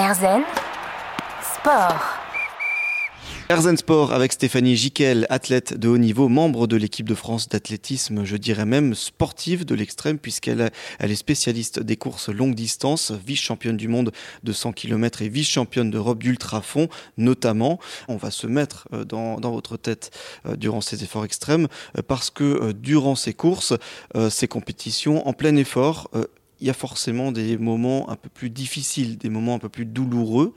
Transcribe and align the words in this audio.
Erzen 0.00 0.44
Sport. 1.42 2.02
Erzen 3.50 3.76
Sport 3.76 4.14
avec 4.14 4.32
Stéphanie 4.32 4.74
Jiquel, 4.74 5.26
athlète 5.28 5.74
de 5.74 5.88
haut 5.88 5.98
niveau, 5.98 6.30
membre 6.30 6.66
de 6.66 6.76
l'équipe 6.76 7.06
de 7.06 7.14
France 7.14 7.50
d'athlétisme, 7.50 8.24
je 8.24 8.38
dirais 8.38 8.64
même 8.64 8.94
sportive 8.94 9.66
de 9.66 9.74
l'extrême, 9.74 10.18
puisqu'elle 10.18 10.70
elle 11.00 11.10
est 11.10 11.16
spécialiste 11.16 11.80
des 11.80 11.98
courses 11.98 12.30
longue 12.30 12.54
distance, 12.54 13.12
vice-championne 13.12 13.76
du 13.76 13.88
monde 13.88 14.10
de 14.42 14.52
100 14.54 14.72
km 14.72 15.20
et 15.20 15.28
vice-championne 15.28 15.90
d'Europe 15.90 16.22
d'ultra-fond 16.22 16.88
notamment. 17.18 17.78
On 18.08 18.16
va 18.16 18.30
se 18.30 18.46
mettre 18.46 18.88
euh, 18.94 19.04
dans, 19.04 19.38
dans 19.38 19.50
votre 19.50 19.76
tête 19.76 20.12
euh, 20.46 20.56
durant 20.56 20.80
ces 20.80 21.04
efforts 21.04 21.26
extrêmes, 21.26 21.68
euh, 21.98 22.02
parce 22.02 22.30
que 22.30 22.72
durant 22.72 23.16
ces 23.16 23.34
courses, 23.34 23.74
ces 24.30 24.48
compétitions, 24.48 25.28
en 25.28 25.34
plein 25.34 25.56
effort, 25.56 26.08
il 26.60 26.66
y 26.66 26.70
a 26.70 26.74
forcément 26.74 27.32
des 27.32 27.56
moments 27.56 28.10
un 28.10 28.16
peu 28.16 28.28
plus 28.28 28.50
difficiles, 28.50 29.16
des 29.18 29.30
moments 29.30 29.54
un 29.54 29.58
peu 29.58 29.68
plus 29.68 29.86
douloureux. 29.86 30.54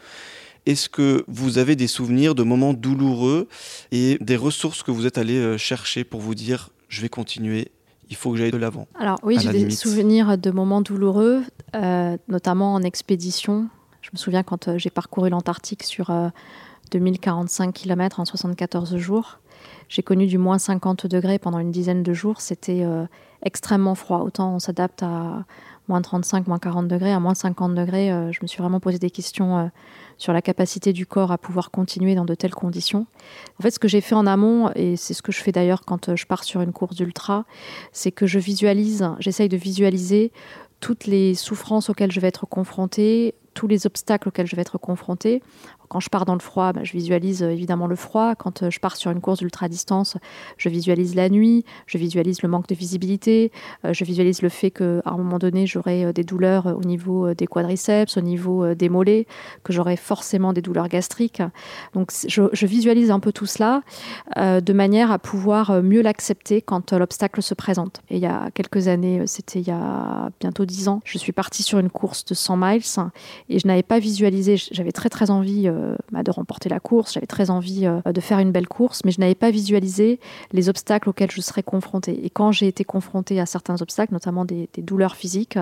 Est-ce 0.66 0.88
que 0.90 1.25
vous 1.28 1.57
avez 1.57 1.75
des 1.75 1.88
souvenirs 1.88 2.36
de 2.36 2.44
moments 2.44 2.74
douloureux 2.74 3.48
et 3.92 4.18
des 4.21 4.38
ressources 4.38 4.84
que 4.84 4.92
vous 4.92 5.06
êtes 5.06 5.18
allé 5.18 5.36
euh, 5.36 5.58
chercher 5.58 6.04
pour 6.04 6.21
vous 6.21 6.36
dire 6.36 6.70
je 6.88 7.02
vais 7.02 7.10
continuer 7.10 7.71
il 8.10 8.16
faut 8.16 8.32
que 8.32 8.38
j'aille 8.38 8.52
de 8.52 8.58
l'avant? 8.58 8.88
Alors 9.00 9.18
oui, 9.24 9.38
j'ai 9.39 9.52
des 9.52 9.70
souvenirs 9.71 10.38
de 10.38 10.52
moments 10.52 10.82
douloureux, 10.82 11.44
euh, 11.75 12.18
notamment 12.28 12.74
en 12.74 12.83
expédition. 12.83 13.68
Je 14.02 14.10
me 14.14 14.18
souviens 14.18 14.44
quand 14.44 14.68
euh, 14.68 14.78
j'ai 14.78 14.89
parcouru 14.89 15.30
l'Antarctique 15.30 15.83
sur 15.83 16.14
2045 16.92 17.74
km 17.74 18.20
en 18.20 18.25
74 18.25 18.97
jours. 18.97 19.39
J'ai 19.89 20.04
connu 20.04 20.28
du 20.28 20.38
moins 20.38 20.60
50 20.60 21.08
degrés 21.08 21.39
pendant 21.39 21.60
une 21.60 21.72
dizaine 21.72 22.04
de 22.04 22.14
jours. 22.14 22.42
C'était 22.42 22.86
extrêmement 23.42 23.96
froid. 23.96 24.20
Autant 24.20 24.56
on 24.56 24.60
s'adapte 24.60 25.02
à 25.02 25.46
moins 25.87 26.01
35, 26.01 26.47
moins 26.47 26.60
40 26.60 26.87
degrés, 26.87 27.11
à 27.11 27.19
moins 27.19 27.36
50 27.36 27.75
degrés, 27.75 28.11
euh, 28.11 28.32
je 28.32 28.39
me 28.41 28.47
suis 28.47 28.60
vraiment 28.60 28.79
posé 28.79 29.00
des 29.00 29.10
questions 29.10 29.57
euh, 29.57 29.65
sur 30.18 30.33
la 30.33 30.41
capacité 30.41 30.93
du 30.93 31.05
corps 31.05 31.32
à 31.32 31.37
pouvoir 31.37 31.71
continuer 31.71 32.16
dans 32.16 32.25
de 32.25 32.36
telles 32.36 32.53
conditions. 32.53 33.05
En 33.59 33.63
fait, 33.63 33.71
ce 33.71 33.80
que 33.80 33.88
j'ai 33.88 34.02
fait 34.02 34.16
en 34.16 34.25
amont, 34.25 34.71
et 34.75 34.95
c'est 34.95 35.13
ce 35.13 35.21
que 35.21 35.31
je 35.31 35.41
fais 35.41 35.52
d'ailleurs 35.52 35.81
quand 35.85 36.09
euh, 36.09 36.16
je 36.16 36.25
pars 36.25 36.43
sur 36.43 36.61
une 36.61 36.73
course 36.73 36.95
d'ultra, 36.95 37.45
c'est 37.91 38.11
que 38.11 38.25
je 38.25 38.39
visualise, 38.39 39.09
j'essaye 39.19 39.49
de 39.49 39.58
visualiser 39.58 40.31
toutes 40.80 41.05
les 41.05 41.33
souffrances 41.33 41.89
auxquelles 41.89 42.11
je 42.11 42.19
vais 42.19 42.27
être 42.27 42.45
confrontée, 42.45 43.36
tous 43.53 43.67
les 43.67 43.85
obstacles 43.85 44.29
auxquels 44.29 44.47
je 44.47 44.55
vais 44.55 44.61
être 44.61 44.77
confrontée 44.77 45.41
quand 45.93 45.99
je 45.99 46.09
pars 46.09 46.25
dans 46.25 46.33
le 46.33 46.39
froid, 46.39 46.73
bah, 46.73 46.81
je 46.83 46.91
visualise 46.91 47.43
euh, 47.43 47.51
évidemment 47.51 47.85
le 47.85 47.95
froid. 47.95 48.33
Quand 48.33 48.63
euh, 48.63 48.71
je 48.71 48.79
pars 48.79 48.95
sur 48.95 49.11
une 49.11 49.21
course 49.21 49.39
d'ultra 49.39 49.69
distance, 49.69 50.17
je 50.57 50.67
visualise 50.67 51.13
la 51.13 51.29
nuit, 51.29 51.65
je 51.85 51.99
visualise 51.99 52.41
le 52.41 52.49
manque 52.49 52.67
de 52.67 52.73
visibilité, 52.73 53.51
euh, 53.85 53.93
je 53.93 54.03
visualise 54.03 54.41
le 54.41 54.49
fait 54.49 54.71
qu'à 54.71 55.01
un 55.05 55.17
moment 55.17 55.37
donné, 55.37 55.67
j'aurai 55.67 56.11
des 56.11 56.23
douleurs 56.23 56.65
au 56.65 56.83
niveau 56.83 57.35
des 57.35 57.45
quadriceps, 57.45 58.17
au 58.17 58.21
niveau 58.21 58.73
des 58.73 58.89
mollets, 58.89 59.27
que 59.63 59.71
j'aurai 59.71 59.95
forcément 59.95 60.51
des 60.51 60.63
douleurs 60.63 60.87
gastriques. 60.87 61.43
Donc 61.93 62.11
je, 62.27 62.65
visualise 62.65 63.11
un 63.11 63.19
peu 63.19 63.31
tout 63.31 63.45
cela 63.45 63.83
de 64.35 64.73
manière 64.73 65.11
à 65.11 65.19
pouvoir 65.19 65.83
mieux 65.83 66.01
l'accepter 66.01 66.61
quand 66.61 66.93
l'obstacle 66.93 67.43
se 67.43 67.53
présente. 67.53 68.01
Et 68.09 68.15
il 68.15 68.21
y 68.21 68.25
a 68.25 68.49
quelques 68.51 68.87
années, 68.87 69.27
c'était 69.27 69.59
il 69.59 69.67
y 69.67 69.71
a 69.71 70.29
bientôt 70.39 70.65
dix 70.65 70.87
ans, 70.87 71.01
je 71.03 71.17
suis 71.17 71.33
partie 71.33 71.61
sur 71.61 71.77
une 71.77 71.89
course 71.89 72.25
de 72.25 72.33
100 72.33 72.57
miles 72.57 72.83
et 73.49 73.59
je 73.59 73.67
n'avais 73.67 73.83
pas 73.83 73.99
visualisé, 73.99 74.58
j'avais 74.58 74.91
très 74.91 75.09
très 75.09 75.30
envie 75.30 75.69
bah, 76.11 76.23
de 76.23 76.31
remporter 76.31 76.69
la 76.69 76.80
course. 76.80 77.13
J'avais 77.13 77.27
très 77.27 77.49
envie 77.49 77.86
euh, 77.86 78.11
de 78.11 78.22
faire 78.22 78.39
une 78.39 78.52
belle 78.52 78.67
course, 78.67 79.02
mais 79.05 79.11
je 79.11 79.19
n'avais 79.19 79.36
pas 79.36 79.52
visualisé 79.52 80.19
les 80.52 80.69
obstacles 80.69 81.09
auxquels 81.09 81.31
je 81.31 81.41
serais 81.41 81.64
confrontée. 81.64 82.25
Et 82.25 82.30
quand 82.30 82.52
j'ai 82.52 82.67
été 82.67 82.83
confrontée 82.83 83.39
à 83.39 83.45
certains 83.45 83.81
obstacles, 83.81 84.14
notamment 84.14 84.45
des, 84.45 84.69
douleurs 84.77 85.16
physiques, 85.16 85.58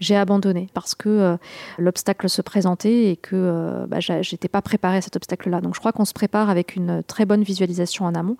j'ai 0.00 0.16
abandonné 0.16 0.68
parce 0.74 0.94
que 0.94 1.08
euh, 1.08 1.36
l'obstacle 1.78 2.28
se 2.28 2.42
présentait 2.42 3.10
et 3.10 3.16
que 3.16 3.36
euh, 3.36 3.86
bah, 3.86 4.00
j'étais 4.00 4.48
pas 4.48 4.62
préparée 4.62 4.98
à 4.98 5.02
cet 5.02 5.16
obstacle-là. 5.16 5.60
Donc 5.60 5.74
je 5.74 5.80
crois 5.80 5.92
qu'on 5.92 6.04
se 6.04 6.14
prépare 6.14 6.50
avec 6.50 6.76
une 6.76 7.02
très 7.02 7.26
bonne 7.26 7.42
visualisation 7.42 8.06
en 8.06 8.14
amont. 8.14 8.36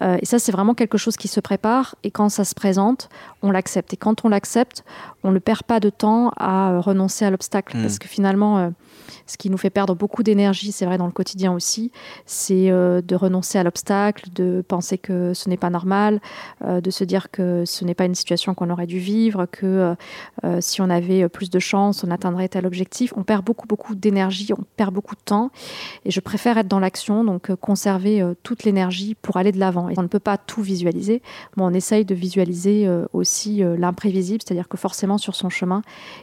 et 0.00 0.26
ça, 0.26 0.38
c'est 0.38 0.52
vraiment 0.52 0.74
quelque 0.74 0.98
chose 0.98 1.16
qui 1.16 1.28
se 1.28 1.40
prépare. 1.40 1.94
Et 2.02 2.10
quand 2.10 2.28
ça 2.28 2.44
se 2.44 2.54
présente, 2.54 3.08
on 3.42 3.50
l'accepte. 3.50 3.94
Et 3.94 3.96
quand 3.96 4.24
on 4.24 4.28
l'accepte, 4.28 4.84
on 5.22 5.32
ne 5.32 5.38
perd 5.38 5.62
pas 5.62 5.80
de 5.80 5.90
temps 5.90 6.30
à 6.36 6.78
renoncer 6.80 7.24
à 7.24 7.30
l'obstacle. 7.30 7.76
Mmh. 7.76 7.82
Parce 7.82 7.98
que 7.98 8.08
finalement, 8.14 8.72
ce 9.26 9.36
qui 9.36 9.50
nous 9.50 9.56
fait 9.56 9.70
perdre 9.70 9.94
beaucoup 9.94 10.22
d'énergie, 10.22 10.72
c'est 10.72 10.86
vrai 10.86 10.98
dans 10.98 11.06
le 11.06 11.12
quotidien 11.12 11.52
aussi, 11.52 11.90
c'est 12.26 12.70
euh, 12.70 13.00
de 13.00 13.14
renoncer 13.14 13.58
à 13.58 13.62
l'obstacle, 13.62 14.30
de 14.34 14.62
penser 14.66 14.98
que 14.98 15.34
ce 15.34 15.48
n'est 15.48 15.56
pas 15.56 15.70
normal, 15.70 16.20
euh, 16.64 16.80
de 16.80 16.90
se 16.90 17.04
dire 17.04 17.30
que 17.30 17.64
ce 17.64 17.84
n'est 17.84 17.94
pas 17.94 18.04
une 18.04 18.14
situation 18.14 18.54
qu'on 18.54 18.70
aurait 18.70 18.86
dû 18.86 18.98
vivre, 18.98 19.46
que 19.46 19.94
euh, 20.44 20.60
si 20.60 20.80
on 20.82 20.90
avait 20.90 21.28
plus 21.28 21.50
de 21.50 21.58
chance, 21.58 22.04
on 22.04 22.10
atteindrait 22.10 22.48
tel 22.48 22.66
objectif. 22.66 23.12
On 23.16 23.22
perd 23.22 23.44
beaucoup, 23.44 23.66
beaucoup 23.66 23.94
d'énergie, 23.94 24.52
on 24.52 24.62
perd 24.76 24.92
beaucoup 24.92 25.14
de 25.14 25.20
temps. 25.24 25.50
Et 26.04 26.10
je 26.10 26.20
préfère 26.20 26.58
être 26.58 26.68
dans 26.68 26.80
l'action, 26.80 27.24
donc 27.24 27.54
conserver 27.56 28.22
toute 28.42 28.64
l'énergie 28.64 29.14
pour 29.14 29.36
aller 29.36 29.52
de 29.52 29.58
l'avant. 29.58 29.88
Et 29.88 29.94
on 29.96 30.02
ne 30.02 30.08
peut 30.08 30.18
pas 30.18 30.36
tout 30.36 30.62
visualiser, 30.62 31.22
mais 31.56 31.62
on 31.62 31.70
essaye 31.70 32.04
de 32.04 32.14
visualiser 32.14 32.88
aussi 33.12 33.62
l'imprévisible, 33.62 34.42
c'est-à-dire 34.44 34.68
que 34.68 34.76
forcément 34.76 35.18
sur 35.18 35.34
son 35.34 35.48
chemin, 35.48 35.82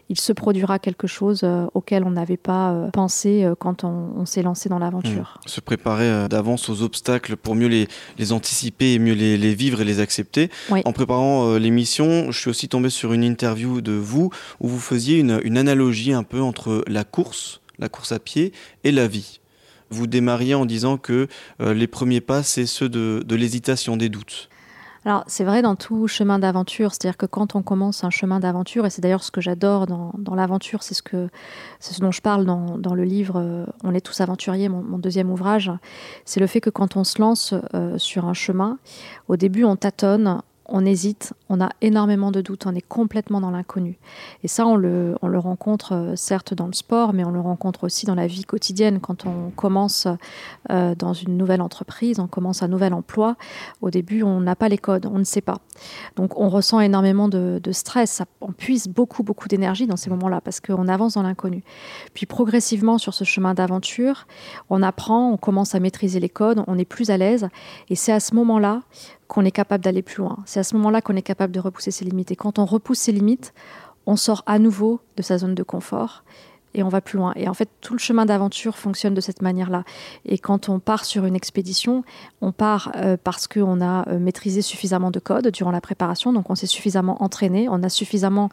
il 0.10 0.20
se 0.20 0.34
produira 0.34 0.80
quelque 0.80 1.08
chose 1.08 1.46
auquel 1.82 2.04
on 2.04 2.12
n'avait 2.12 2.38
pas 2.38 2.90
penser 2.94 3.44
euh, 3.44 3.56
quand 3.58 3.84
on, 3.84 4.26
s'est 4.26 4.44
lancé 4.44 4.70
dans 4.70 4.78
l'aventure. 4.78 5.40
Mmh. 5.44 5.50
Se 5.50 5.62
préparer 5.62 6.06
euh, 6.06 6.28
d'avance 6.28 6.70
aux 6.70 6.84
obstacles 6.84 7.36
pour 7.36 7.56
mieux 7.56 7.68
les, 7.68 7.88
les 8.20 8.32
anticiper 8.32 8.94
et 8.94 9.00
mieux 9.00 9.16
les, 9.16 9.36
les, 9.36 9.56
vivre 9.56 9.82
et 9.82 9.84
les 9.84 10.00
accepter. 10.00 10.52
En 10.86 10.94
préparant 10.94 11.48
euh, 11.48 11.58
l'émission, 11.58 12.32
je 12.32 12.40
suis 12.40 12.50
aussi 12.52 12.70
tombé 12.70 12.92
sur 12.92 13.14
une 13.14 13.24
interview 13.24 13.82
de 13.82 13.94
vous 13.94 14.30
où 14.60 14.68
vous 14.68 14.80
faisiez 14.80 15.18
une, 15.18 15.42
une 15.44 15.58
analogie 15.58 16.14
un 16.14 16.24
peu 16.24 16.40
entre 16.40 16.84
la 16.88 17.04
course, 17.04 17.62
la 17.80 17.90
course 17.90 18.12
à 18.12 18.20
pied 18.20 18.54
et 18.84 18.92
la 18.92 19.08
vie 19.08 19.40
vous 19.94 20.08
démarriez 20.08 20.56
en 20.56 20.66
disant 20.66 20.96
que 20.96 21.28
les 21.60 21.86
premiers 21.86 22.22
pas, 22.22 22.44
c'est 22.44 22.66
ceux 22.66 22.88
de, 22.88 23.26
de 23.26 23.36
l'hésitation, 23.36 23.98
des 23.98 24.08
doutes. 24.08 24.50
Alors 25.04 25.24
c'est 25.26 25.44
vrai 25.44 25.64
dans 25.64 25.76
tout 25.76 26.08
chemin 26.08 26.38
d'aventure, 26.38 26.92
c'est-à-dire 26.92 27.18
que 27.18 27.26
quand 27.26 27.56
on 27.56 27.64
commence 27.64 28.04
un 28.04 28.12
chemin 28.12 28.40
d'aventure, 28.40 28.86
et 28.86 28.92
c'est 28.92 29.02
d'ailleurs 29.02 29.24
ce 29.24 29.32
que 29.32 29.42
j'adore 29.42 29.88
dans, 29.88 30.36
l'aventure, 30.36 30.84
c'est 30.84 30.94
ce, 30.94 31.28
ce 31.80 32.00
dont 32.00 32.12
je 32.12 32.22
parle 32.22 32.46
dans, 32.46 32.94
le 32.94 33.04
livre 33.04 33.40
euh, 33.40 33.66
On 33.84 33.96
est 33.96 34.02
tous 34.02 34.22
aventuriers, 34.22 34.70
mon, 34.70 35.00
deuxième 35.00 35.32
ouvrage, 35.32 35.72
c'est 36.26 36.40
le 36.40 36.46
fait 36.46 36.62
que 36.62 36.70
quand 36.70 36.98
on 36.98 37.04
se 37.04 37.20
lance 37.20 37.56
euh, 37.74 37.98
sur 37.98 38.26
un 38.26 38.34
chemin, 38.34 38.78
au 39.28 39.38
début 39.38 39.64
on 39.64 39.76
tâtonne, 39.76 40.42
on 40.72 40.86
hésite, 40.86 41.34
on 41.50 41.62
a 41.62 41.70
énormément 41.82 42.32
de 42.32 42.42
doutes, 42.42 42.66
on 42.66 42.74
est 42.74 42.88
complètement 42.88 43.42
dans 43.42 43.52
l'inconnu. 43.52 43.98
Et 44.44 44.48
ça, 44.48 44.66
on 44.66 44.76
le, 44.76 45.16
on 45.22 45.28
le 45.28 45.38
rencontre 45.38 45.94
euh, 45.94 46.16
certes 46.16 46.54
dans 46.54 46.68
le 46.68 46.74
sport, 46.74 47.14
mais 47.14 47.24
on 47.24 47.32
le 47.32 47.42
rencontre 47.42 47.84
aussi 47.84 48.06
dans 48.06 48.16
la 48.16 48.26
vie 48.26 48.46
quotidienne. 48.46 49.00
Quand 49.00 49.26
on 49.26 49.52
commence 49.52 50.08
euh, 50.70 50.96
dans 50.96 51.14
une 51.14 51.38
nouvelle 51.38 51.62
entreprise, 51.62 52.20
on 52.20 52.28
commence 52.28 52.64
un 52.64 52.70
nouvel 52.70 52.94
emploi, 52.94 53.36
au 53.82 53.90
début, 53.90 54.24
on 54.24 54.40
n'a 54.40 54.56
pas 54.56 54.70
les 54.70 54.78
codes, 54.78 55.06
on 55.06 55.20
ne 55.20 55.24
sait 55.24 55.42
pas. 55.42 55.58
Donc 56.16 56.40
on 56.40 56.50
ressent 56.50 56.80
énormément 56.80 57.28
de, 57.28 57.60
stress, 57.72 58.22
on 58.40 58.52
puise 58.52 58.88
beaucoup, 58.88 59.24
beaucoup 59.24 59.48
d'énergie 59.48 59.88
dans 59.88 59.98
ces 59.98 60.10
moments-là, 60.10 60.42
parce 60.42 60.60
qu'on 60.60 60.88
avance 60.88 61.14
dans 61.14 61.24
l'inconnu. 61.24 61.64
Puis 62.14 62.26
progressivement, 62.26 62.98
sur 62.98 63.14
ce 63.14 63.24
chemin 63.24 63.54
d'aventure, 63.54 64.26
on 64.70 64.82
apprend, 64.82 65.32
on 65.32 65.38
commence 65.38 65.76
à 65.76 65.80
maîtriser 65.80 66.20
les 66.20 66.30
codes, 66.30 66.64
on 66.68 66.78
est 66.78 66.86
plus 66.86 67.10
à 67.10 67.18
l'aise, 67.18 67.50
et 67.90 67.96
c'est 67.96 68.12
à 68.12 68.20
ce 68.20 68.36
moment-là 68.36 68.82
qu'on 69.32 69.46
est 69.46 69.52
capable 69.52 69.82
d'aller 69.82 70.02
plus 70.02 70.18
loin. 70.18 70.40
C'est 70.46 70.60
à 70.60 70.64
ce 70.64 70.76
moment-là 70.76 71.00
qu'on 71.02 71.16
est 71.16 71.22
capable 71.22 71.54
de 71.54 71.62
repousser 71.62 71.90
ses 71.90 72.04
limites. 72.04 72.32
Et 72.32 72.36
quand 72.36 72.60
on 72.60 72.66
repousse 72.66 73.00
ses 73.00 73.14
limites, 73.14 73.54
on 74.06 74.18
sort 74.18 74.44
à 74.46 74.60
nouveau 74.60 75.00
de 75.16 75.22
sa 75.22 75.38
zone 75.38 75.56
de 75.56 75.64
confort 75.64 76.26
et 76.74 76.84
on 76.84 76.90
va 76.90 77.00
plus 77.00 77.18
loin. 77.18 77.32
Et 77.38 77.48
en 77.48 77.54
fait, 77.54 77.70
tout 77.80 77.94
le 77.94 78.00
chemin 78.00 78.26
d'aventure 78.26 78.78
fonctionne 78.78 79.14
de 79.14 79.22
cette 79.22 79.42
manière-là. 79.42 79.86
Et 80.26 80.38
quand 80.38 80.68
on 80.68 80.80
part 80.80 81.06
sur 81.06 81.26
une 81.26 81.36
expédition, 81.38 82.04
on 82.42 82.52
part 82.52 82.92
euh, 82.98 83.16
parce 83.24 83.48
qu'on 83.48 83.80
a 83.80 84.06
euh, 84.10 84.20
maîtrisé 84.20 84.62
suffisamment 84.62 85.12
de 85.12 85.20
codes 85.20 85.48
durant 85.48 85.72
la 85.72 85.82
préparation, 85.82 86.34
donc 86.34 86.50
on 86.50 86.56
s'est 86.56 86.68
suffisamment 86.68 87.24
entraîné, 87.24 87.70
on 87.70 87.84
a 87.84 87.90
suffisamment 87.90 88.50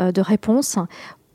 euh, 0.00 0.12
de 0.12 0.22
réponses, 0.22 0.78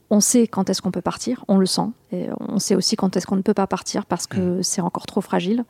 on 0.10 0.20
sait 0.20 0.48
quand 0.48 0.70
est-ce 0.70 0.82
qu'on 0.82 0.92
peut 0.92 1.02
partir, 1.02 1.44
on 1.48 1.58
le 1.58 1.66
sent. 1.66 1.90
Et 2.14 2.28
on 2.40 2.60
sait 2.60 2.76
aussi 2.76 2.96
quand 2.96 3.18
est-ce 3.18 3.28
qu'on 3.28 3.36
ne 3.36 3.42
peut 3.42 3.54
pas 3.54 3.68
partir 3.68 4.06
parce 4.06 4.28
que 4.28 4.60
mm. 4.60 4.64
c'est 4.64 4.80
encore 4.80 5.06
trop 5.06 5.20
fragile. 5.20 5.66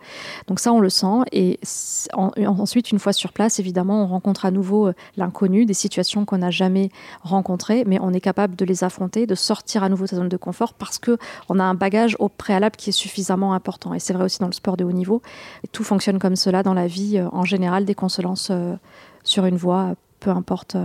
Donc 0.48 0.60
ça, 0.60 0.72
on 0.72 0.80
le 0.80 0.90
sent. 0.90 1.24
Et 1.32 1.60
ensuite, 2.14 2.92
une 2.92 3.00
fois 3.00 3.14
sur 3.14 3.34
place, 3.34 3.60
évidemment, 3.60 4.04
on 4.04 4.08
rencontre 4.08 4.46
à 4.46 4.52
nouveau 4.52 4.88
euh, 4.88 4.94
l'inconnu, 5.16 5.66
des 5.66 5.74
situations 5.74 6.26
qu'on 6.26 6.38
n'a 6.38 6.52
jamais 6.52 6.92
rencontrées, 7.24 7.84
mais 7.88 7.98
on 8.00 8.14
est 8.14 8.22
capable 8.22 8.56
de 8.56 8.66
les 8.66 8.84
affronter, 8.84 9.26
de 9.26 9.36
sortir 9.36 9.84
à 9.84 9.90
nouveau 9.90 10.06
de 10.06 10.10
sa 10.10 10.18
zone 10.18 10.30
de 10.30 10.38
confort 10.38 10.76
parce 10.76 11.00
que 11.00 11.18
on 11.50 11.60
a 11.60 11.64
un 11.64 11.74
bagage 11.74 12.16
au 12.20 12.30
préalable 12.30 12.76
qui 12.76 12.92
est 12.92 12.94
suffisamment 12.94 13.54
important. 13.54 13.96
Et 13.96 14.00
c'est 14.00 14.14
vrai 14.14 14.26
aussi 14.26 14.40
dans 14.40 14.48
le 14.48 14.54
sport 14.54 14.78
de 14.78 14.84
haut 14.84 14.92
niveau. 14.92 15.22
tout 15.72 15.84
fonctionne 15.84 16.20
comme 16.20 16.36
cela 16.36 16.62
dans 16.62 16.76
la 16.76 16.86
vie 16.86 17.18
euh, 17.18 17.28
en 17.32 17.44
général 17.44 17.86
dès 17.86 17.96
qu'on 17.96 18.10
se 18.10 18.22
lance 18.22 18.50
euh, 18.52 18.76
sur 19.24 19.46
une 19.46 19.58
voie 19.58 19.96
peu 20.20 20.30
importe 20.30 20.76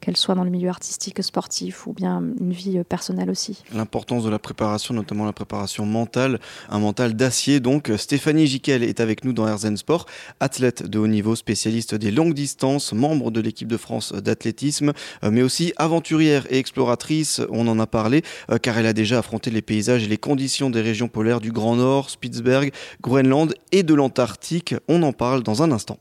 qu'elle 0.00 0.16
soit 0.16 0.34
dans 0.34 0.44
le 0.44 0.50
milieu 0.50 0.68
artistique, 0.68 1.22
sportif 1.22 1.86
ou 1.86 1.92
bien 1.92 2.22
une 2.40 2.52
vie 2.52 2.82
personnelle 2.84 3.30
aussi. 3.30 3.62
L'importance 3.72 4.24
de 4.24 4.30
la 4.30 4.38
préparation, 4.38 4.92
notamment 4.92 5.24
la 5.24 5.32
préparation 5.32 5.86
mentale, 5.86 6.40
un 6.68 6.78
mental 6.78 7.14
d'acier. 7.14 7.60
Donc, 7.60 7.90
Stéphanie 7.96 8.46
Jiquel 8.46 8.82
est 8.82 9.00
avec 9.00 9.24
nous 9.24 9.32
dans 9.32 9.48
Herzen 9.48 9.76
Sport, 9.76 10.06
athlète 10.40 10.86
de 10.86 10.98
haut 10.98 11.06
niveau, 11.06 11.36
spécialiste 11.36 11.94
des 11.94 12.10
longues 12.10 12.34
distances, 12.34 12.92
membre 12.92 13.30
de 13.30 13.40
l'équipe 13.40 13.68
de 13.68 13.76
France 13.76 14.12
d'athlétisme, 14.12 14.92
euh, 15.22 15.30
mais 15.30 15.42
aussi 15.42 15.72
aventurière 15.76 16.46
et 16.50 16.58
exploratrice. 16.58 17.40
On 17.50 17.66
en 17.68 17.78
a 17.78 17.86
parlé 17.86 18.22
euh, 18.50 18.58
car 18.58 18.78
elle 18.78 18.86
a 18.86 18.92
déjà 18.92 19.18
affronté 19.18 19.50
les 19.50 19.62
paysages 19.62 20.04
et 20.04 20.08
les 20.08 20.18
conditions 20.18 20.70
des 20.70 20.82
régions 20.82 21.08
polaires 21.08 21.40
du 21.40 21.52
Grand 21.52 21.76
Nord, 21.76 22.10
Spitzberg, 22.10 22.72
Groenland 23.00 23.54
et 23.72 23.82
de 23.82 23.94
l'Antarctique. 23.94 24.74
On 24.88 25.02
en 25.02 25.12
parle 25.12 25.42
dans 25.42 25.62
un 25.62 25.72
instant. 25.72 25.98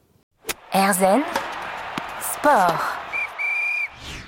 Herzen 0.74 1.22
Sport. 2.44 3.03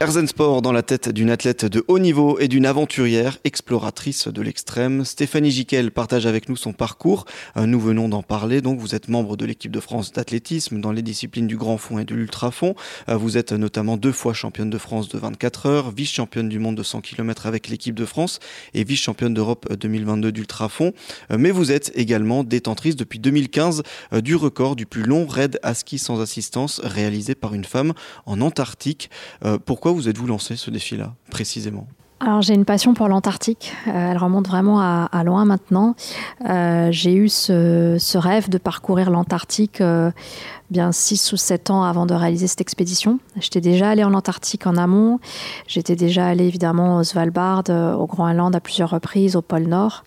Herzen 0.01 0.27
Sport 0.27 0.61
dans 0.61 0.73
la 0.73 0.83
tête 0.83 1.07
d'une 1.07 1.29
athlète 1.29 1.63
de 1.63 1.85
haut 1.87 1.99
niveau 1.99 2.37
et 2.37 2.49
d'une 2.49 2.65
aventurière 2.65 3.37
exploratrice 3.45 4.27
de 4.27 4.41
l'extrême. 4.41 5.05
Stéphanie 5.05 5.51
Jiquel 5.51 5.89
partage 5.89 6.25
avec 6.25 6.49
nous 6.49 6.57
son 6.57 6.73
parcours. 6.73 7.23
Euh, 7.55 7.65
nous 7.65 7.79
venons 7.79 8.09
d'en 8.09 8.21
parler. 8.21 8.59
Donc, 8.59 8.77
vous 8.77 8.93
êtes 8.93 9.07
membre 9.07 9.37
de 9.37 9.45
l'équipe 9.45 9.71
de 9.71 9.79
France 9.79 10.11
d'athlétisme 10.11 10.81
dans 10.81 10.91
les 10.91 11.01
disciplines 11.01 11.47
du 11.47 11.55
grand 11.55 11.77
fond 11.77 11.97
et 11.97 12.03
de 12.03 12.13
l'ultra 12.13 12.51
fond. 12.51 12.75
Euh, 13.07 13.15
vous 13.15 13.37
êtes 13.37 13.53
notamment 13.53 13.95
deux 13.95 14.11
fois 14.11 14.33
championne 14.33 14.69
de 14.69 14.77
France 14.77 15.07
de 15.07 15.17
24 15.17 15.65
heures, 15.65 15.91
vice-championne 15.91 16.49
du 16.49 16.59
monde 16.59 16.75
de 16.75 16.83
100 16.83 16.99
km 16.99 17.45
avec 17.45 17.69
l'équipe 17.69 17.95
de 17.95 18.05
France 18.05 18.39
et 18.73 18.83
vice-championne 18.83 19.33
d'Europe 19.33 19.73
2022 19.73 20.33
d'ultra 20.33 20.67
fond. 20.67 20.91
Euh, 21.31 21.37
mais 21.39 21.51
vous 21.51 21.71
êtes 21.71 21.93
également 21.95 22.43
détentrice 22.43 22.97
depuis 22.97 23.19
2015 23.19 23.83
du 24.21 24.35
record 24.35 24.75
du 24.75 24.85
plus 24.85 25.03
long 25.03 25.25
raid 25.25 25.57
à 25.63 25.73
ski 25.73 25.99
sans 25.99 26.19
assistance 26.19 26.81
réalisé 26.83 27.33
par 27.33 27.53
une 27.53 27.63
femme 27.63 27.93
en 28.25 28.41
Antarctique. 28.41 29.09
Pourquoi 29.65 29.84
vous 29.91 30.09
êtes-vous 30.09 30.27
lancé 30.27 30.55
ce 30.55 30.71
défi-là, 30.71 31.13
précisément? 31.29 31.87
Alors 32.21 32.41
j'ai 32.41 32.53
une 32.53 32.65
passion 32.65 32.93
pour 32.93 33.09
l'Antarctique, 33.09 33.73
euh, 33.87 34.11
elle 34.11 34.17
remonte 34.17 34.47
vraiment 34.47 34.79
à, 34.79 35.23
loin 35.25 35.43
maintenant. 35.43 35.95
Euh, 36.49 36.87
j'ai 36.91 37.13
eu 37.13 37.27
ce, 37.27 38.17
rêve 38.17 38.49
de 38.49 38.57
parcourir 38.57 39.11
l'Antarctique 39.11 39.81
euh, 39.81 40.11
bien 40.69 40.91
6 40.91 41.33
ou 41.33 41.37
7 41.37 41.69
ans 41.69 41.83
avant 41.83 42.05
de 42.05 42.13
réaliser 42.13 42.47
cette 42.47 42.61
expédition. 42.61 43.19
J'étais 43.39 43.61
déjà 43.61 43.89
allée 43.89 44.03
en 44.03 44.13
Antarctique 44.13 44.67
en 44.67 44.77
amont, 44.77 45.19
j'étais 45.67 45.95
déjà 45.95 46.27
allée 46.27 46.45
évidemment 46.45 46.97
au 46.97 47.03
Svalbard, 47.03 47.63
au 47.69 48.05
Groenland 48.05 48.55
à 48.55 48.59
plusieurs 48.59 48.89
reprises, 48.89 49.35
au 49.35 49.41
pôle 49.41 49.67
Nord 49.67 50.03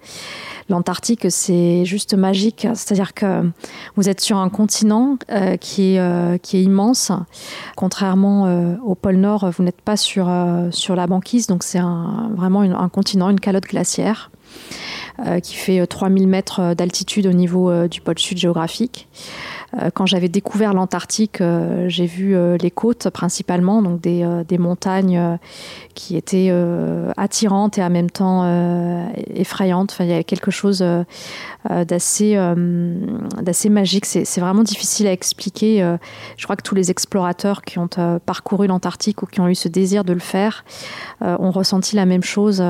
l'Antarctique, 0.69 1.26
c'est 1.31 1.84
juste 1.84 2.14
magique. 2.14 2.66
C'est-à-dire 2.75 3.14
que 3.14 3.50
vous 3.96 4.08
êtes 4.08 4.20
sur 4.20 4.38
un 4.38 4.49
continent 4.49 5.19
euh, 5.31 5.56
qui, 5.56 5.94
est, 5.94 5.99
euh, 5.99 6.38
qui 6.38 6.58
est 6.58 6.62
immense. 6.62 7.12
Contrairement 7.76 8.46
euh, 8.46 8.75
au 8.84 8.94
pôle 8.94 9.16
Nord, 9.16 9.50
vous 9.50 9.64
n'êtes 9.64 9.81
pas 9.81 9.96
sur, 9.96 10.31
sur 10.70 10.96
la 10.96 11.06
banquise, 11.06 11.46
donc 11.46 11.62
c'est 11.62 11.81
vraiment 12.34 12.60
un 12.60 12.88
continent, 12.88 13.31
une 13.31 13.40
calotte 13.40 13.64
glaciaire. 13.64 14.31
qui 15.43 15.56
fait 15.56 15.84
3000 15.87 16.28
mètres 16.28 16.75
d'altitude 16.75 17.26
au 17.26 17.32
niveau 17.32 17.88
du 17.88 18.00
pôle 18.00 18.19
sud 18.19 18.38
géographique. 18.38 19.08
Euh, 19.76 19.91
quand 19.93 20.06
j'avais 20.06 20.29
découvert 20.29 20.73
l'Antarctique, 20.73 21.41
euh, 21.41 21.88
j'ai 21.88 22.06
vu 22.06 22.35
euh, 22.35 22.56
les 22.56 22.70
côtes 22.70 23.11
principalement, 23.11 23.82
donc 23.82 24.00
des, 24.00 24.26
des 24.49 24.59
montagnes 24.59 25.38
qui 25.94 26.17
étaient 26.17 26.53
attirantes 27.17 27.79
et 27.79 27.82
en 27.82 27.91
même 27.91 28.11
temps 28.11 28.44
effrayantes. 29.35 29.93
Enfin, 29.93 30.05
il 30.05 30.11
y 30.11 30.12
avait 30.12 30.25
quelque 30.25 30.50
chose 30.50 30.85
d'assez 31.69 32.38
d'assez 33.43 33.69
magique. 33.69 34.06
C'est 34.06 34.41
vraiment 34.41 34.62
difficile 34.62 35.06
à 35.06 35.12
expliquer. 35.12 35.97
je 36.37 36.44
crois 36.44 36.56
que 36.56 36.62
tous 36.62 36.75
les 36.75 36.91
explorateurs 36.91 37.62
qui 37.62 37.79
ont 37.79 37.88
parcouru 38.25 38.69
l'Antarctique 38.69 39.23
ou 39.23 39.26
qui 39.26 39.41
ont 39.41 39.49
eu 39.49 39.55
ce 39.55 39.69
désir 39.69 40.05
de 40.05 40.12
le 40.12 40.20
faire 40.20 40.65
ont 41.20 41.50
ressenti 41.50 41.97
la 41.97 42.06
même 42.06 42.23
chose, 42.23 42.62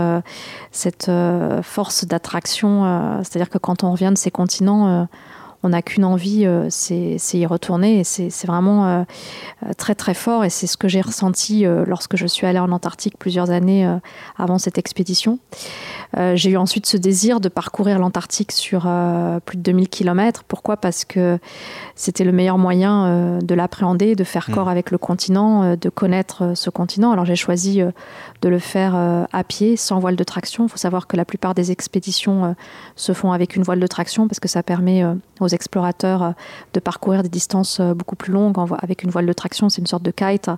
cette 0.73 1.11
force 1.63 2.07
d'attraction. 2.07 3.21
C'est-à-dire 3.23 3.51
que 3.51 3.59
quand 3.59 3.85
on 3.85 3.93
revient 3.93 4.11
de 4.13 4.19
ces 4.19 4.31
continents, 4.31 5.07
on 5.63 5.71
n'a 5.71 5.83
qu'une 5.83 6.05
envie, 6.05 6.47
euh, 6.47 6.69
c'est 6.71 7.19
y 7.35 7.47
retourner. 7.47 8.01
Et 8.01 8.05
c'est 8.05 8.47
vraiment 8.47 8.87
euh, 8.87 9.03
euh, 9.67 9.73
très 9.77 9.95
très 9.95 10.15
fort. 10.15 10.45
Et 10.45 10.51
c'est 10.51 10.67
ce 10.67 10.77
que 10.77 10.89
j'ai 10.89 11.01
ressenti 11.01 11.65
lorsque 11.87 12.17
je 12.17 12.27
suis 12.27 12.47
allée 12.47 12.59
en 12.59 12.71
Antarctique 12.71 13.19
plusieurs 13.19 13.51
années 13.51 13.89
avant 14.37 14.59
cette 14.59 14.79
expédition. 14.79 15.39
j'ai 16.17 16.51
eu 16.51 16.57
ensuite 16.57 16.87
ce 16.87 16.97
désir 16.97 17.41
de 17.41 17.49
parcourir 17.49 17.99
l'Antarctique 17.99 18.53
sur 18.53 18.83
plus 19.45 19.57
de 19.57 19.63
2000 19.63 19.89
km. 19.89 20.45
Pourquoi? 20.47 20.77
Parce 20.77 21.05
que 21.05 21.39
c'était 21.95 22.25
le 22.25 22.33
meilleur 22.33 22.59
moyen 22.59 23.39
de 23.41 23.55
l'appréhender, 23.55 24.15
de 24.15 24.25
faire 24.25 24.47
mmh. 24.49 24.55
corps 24.55 24.69
avec 24.69 24.91
le 24.91 24.99
continent, 24.99 25.77
de 25.77 25.89
connaître 25.89 26.53
ce 26.55 26.71
continent. 26.71 27.13
Alors 27.13 27.25
j'ai 27.25 27.37
choisi 27.37 27.81
de 27.81 28.49
le 28.49 28.59
faire 28.59 28.95
à 29.33 29.45
pied, 29.45 29.77
sans 29.77 29.99
voile 29.99 30.17
de 30.17 30.25
traction. 30.25 30.67
Il 30.67 30.69
faut 30.69 30.77
savoir 30.77 31.07
que 31.07 31.17
la 31.17 31.25
plupart 31.25 31.55
des 31.55 31.71
expéditions 31.71 32.55
se 32.97 33.13
font 33.13 33.33
avec 33.33 33.57
une 33.57 33.63
voile 33.63 33.81
de 33.81 33.87
traction 33.87 34.29
parce 34.29 34.41
que 34.41 34.49
ça 34.49 34.63
permet 34.63 35.05
aux 35.41 35.48
explorateurs 35.55 36.23
euh, 36.23 36.31
de 36.75 36.81
parcourir 36.81 37.23
des 37.23 37.29
distances 37.29 37.81
euh, 37.81 37.95
beaucoup 37.95 38.17
plus 38.17 38.33
longues 38.33 38.57
avec 38.81 39.03
une 39.03 39.11
voile 39.11 39.27
de 39.27 39.33
traction. 39.33 39.69
C'est 39.69 39.81
une 39.81 39.87
sorte 39.87 40.03
de 40.03 40.11
kite. 40.11 40.51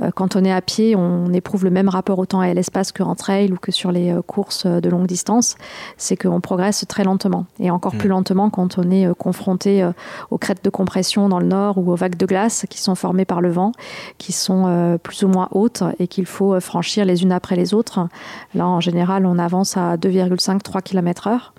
Euh, 0.00 0.10
quand 0.14 0.36
on 0.36 0.44
est 0.44 0.52
à 0.52 0.60
pied, 0.60 0.96
on 0.96 1.32
éprouve 1.32 1.64
le 1.64 1.70
même 1.70 1.88
rapport 1.88 2.18
au 2.18 2.26
temps 2.26 2.42
et 2.42 2.50
à 2.50 2.54
l'espace 2.54 2.92
qu'en 2.92 3.14
trail 3.14 3.52
ou 3.52 3.56
que 3.56 3.72
sur 3.72 3.92
les 3.92 4.14
courses 4.26 4.66
de 4.66 4.88
longue 4.88 5.06
distance. 5.06 5.56
C'est 5.96 6.16
qu'on 6.16 6.40
progresse 6.40 6.84
très 6.88 7.04
lentement 7.04 7.46
et 7.58 7.70
encore 7.70 7.92
plus 7.92 8.08
hmm. 8.08 8.12
lentement 8.12 8.50
quand 8.50 8.78
on 8.78 8.90
est 8.90 9.12
confronté 9.16 9.88
aux 10.30 10.38
crêtes 10.38 10.64
de 10.64 10.70
compression 10.70 11.28
dans 11.28 11.38
le 11.38 11.46
nord 11.46 11.78
ou 11.78 11.90
aux 11.90 11.96
vagues 11.96 12.16
de 12.16 12.26
glace 12.26 12.66
qui 12.68 12.80
sont 12.80 12.94
formées 12.94 13.24
par 13.24 13.40
le 13.40 13.50
vent, 13.50 13.72
qui 14.18 14.32
sont 14.32 14.98
plus 15.02 15.22
ou 15.22 15.28
moins 15.28 15.48
hautes 15.52 15.82
et 15.98 16.06
qu'il 16.06 16.26
faut 16.26 16.58
franchir 16.60 17.04
les 17.04 17.22
unes 17.22 17.32
après 17.32 17.56
les 17.56 17.74
autres. 17.74 18.06
Là, 18.54 18.66
en 18.66 18.80
général, 18.80 19.26
on 19.26 19.38
avance 19.38 19.76
à 19.76 19.96
2,5-3 19.96 20.82
km 20.82 21.26
heure. 21.26 21.54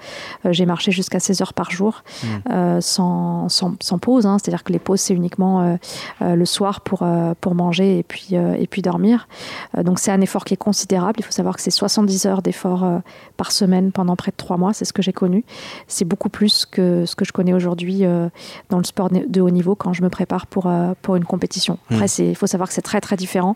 J'ai 0.49 0.65
marché 0.65 0.91
jusqu'à 0.91 1.19
16 1.19 1.41
heures 1.41 1.53
par 1.53 1.71
jour. 1.71 2.03
Hmm. 2.23 2.72
Euh, 2.73 2.81
sans, 2.81 3.47
sans, 3.49 3.97
pause. 3.97 4.25
Hein. 4.25 4.37
C'est-à-dire 4.39 4.63
que 4.63 4.73
les 4.73 4.79
pauses, 4.79 4.99
c'est 4.99 5.13
uniquement 5.13 5.61
euh, 5.61 5.75
euh, 6.21 6.35
le 6.35 6.45
soir 6.45 6.81
pour, 6.81 7.07
pour 7.39 7.55
manger 7.55 7.99
et 7.99 8.03
puis, 8.03 8.29
et 8.33 8.67
puis 8.67 8.81
dormir. 8.81 9.27
donc 9.83 9.99
c'est 9.99 10.11
un 10.11 10.21
effort 10.21 10.45
qui 10.45 10.53
est 10.53 10.57
considérable. 10.57 11.19
Il 11.19 11.23
faut 11.23 11.31
savoir 11.31 11.55
que 11.55 11.61
c'est 11.61 11.71
70 11.71 12.25
heures 12.25 12.41
d'effort 12.41 12.85
par 13.37 13.51
semaine 13.51 13.91
pendant 13.91 14.15
près 14.15 14.31
de 14.31 14.37
trois 14.37 14.57
mois. 14.57 14.73
C'est 14.73 14.85
ce 14.85 14.93
que 14.93 15.01
j'ai 15.01 15.13
connu. 15.13 15.43
C'est 15.87 16.05
beaucoup 16.05 16.29
plus 16.29 16.65
que 16.65 17.05
ce 17.05 17.15
que 17.15 17.25
je 17.25 17.31
connais 17.31 17.53
aujourd'hui 17.53 18.03
dans 18.69 18.77
le 18.77 18.83
sport 18.83 19.09
de 19.09 19.41
haut 19.41 19.49
niveau 19.49 19.75
quand 19.75 19.93
je 19.93 20.01
me 20.01 20.09
prépare 20.09 20.47
pour, 20.47 20.71
pour 21.01 21.15
une 21.15 21.25
compétition. 21.25 21.77
Mmh. 21.89 21.93
Après, 21.93 22.07
il 22.19 22.35
faut 22.35 22.47
savoir 22.47 22.67
que 22.67 22.73
c'est 22.73 22.81
très 22.81 23.01
très 23.01 23.15
différent. 23.15 23.53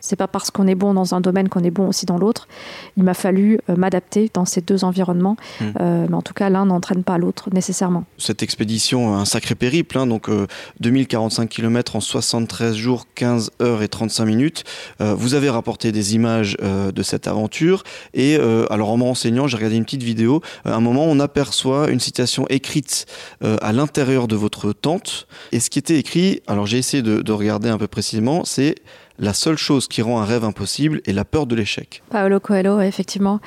C'est 0.00 0.16
pas 0.16 0.28
parce 0.28 0.50
qu'on 0.50 0.66
est 0.66 0.74
bon 0.74 0.94
dans 0.94 1.14
un 1.14 1.20
domaine 1.20 1.48
qu'on 1.48 1.64
est 1.64 1.70
bon 1.70 1.88
aussi 1.88 2.06
dans 2.06 2.18
l'autre. 2.18 2.48
Il 2.96 3.04
m'a 3.04 3.14
fallu 3.14 3.58
m'adapter 3.68 4.30
dans 4.32 4.44
ces 4.44 4.60
deux 4.60 4.84
environnements. 4.84 5.36
Mmh. 5.60 5.64
mais 6.08 6.14
en 6.14 6.22
tout 6.22 6.34
cas, 6.34 6.50
l'un 6.50 6.66
n'entraîne 6.66 7.04
pas 7.04 7.18
l'autre 7.18 7.50
nécessairement. 7.52 8.04
Cette 8.18 8.42
expédition, 8.54 9.16
un 9.16 9.24
sacré 9.24 9.56
périple, 9.56 9.98
hein, 9.98 10.06
donc 10.06 10.30
2045 10.78 11.42
euh, 11.42 11.46
km 11.48 11.96
en 11.96 12.00
73 12.00 12.76
jours, 12.76 13.06
15 13.16 13.50
heures 13.60 13.82
et 13.82 13.88
35 13.88 14.24
minutes. 14.26 14.62
Euh, 15.00 15.12
vous 15.12 15.34
avez 15.34 15.50
rapporté 15.50 15.90
des 15.90 16.14
images 16.14 16.56
euh, 16.62 16.92
de 16.92 17.02
cette 17.02 17.26
aventure 17.26 17.82
et 18.12 18.36
alors 18.70 18.90
en 18.90 18.96
me 18.96 19.02
renseignant, 19.02 19.48
j'ai 19.48 19.56
regardé 19.56 19.76
une 19.76 19.84
petite 19.84 20.04
vidéo. 20.04 20.40
À 20.64 20.74
un 20.74 20.80
moment, 20.80 21.04
on 21.04 21.18
aperçoit 21.18 21.90
une 21.90 21.98
citation 21.98 22.46
écrite 22.48 23.06
à 23.40 23.72
l'intérieur 23.72 24.28
de 24.28 24.36
votre 24.36 24.72
tente 24.72 25.26
et 25.50 25.58
ce 25.58 25.70
qui 25.70 25.78
était 25.78 25.98
écrit, 25.98 26.40
alors 26.46 26.66
j'ai 26.66 26.78
essayé 26.78 27.02
de 27.02 27.32
regarder 27.32 27.68
un 27.68 27.78
peu 27.78 27.88
précisément, 27.88 28.44
c'est 28.44 28.76
la 29.18 29.32
seule 29.32 29.56
chose 29.56 29.86
qui 29.86 30.02
rend 30.02 30.20
un 30.20 30.24
rêve 30.24 30.44
impossible 30.44 31.00
est 31.06 31.12
la 31.12 31.24
peur 31.24 31.46
de 31.46 31.54
l'échec. 31.54 32.02
Paolo 32.10 32.40
Coelho, 32.40 32.80
effectivement. 32.80 33.40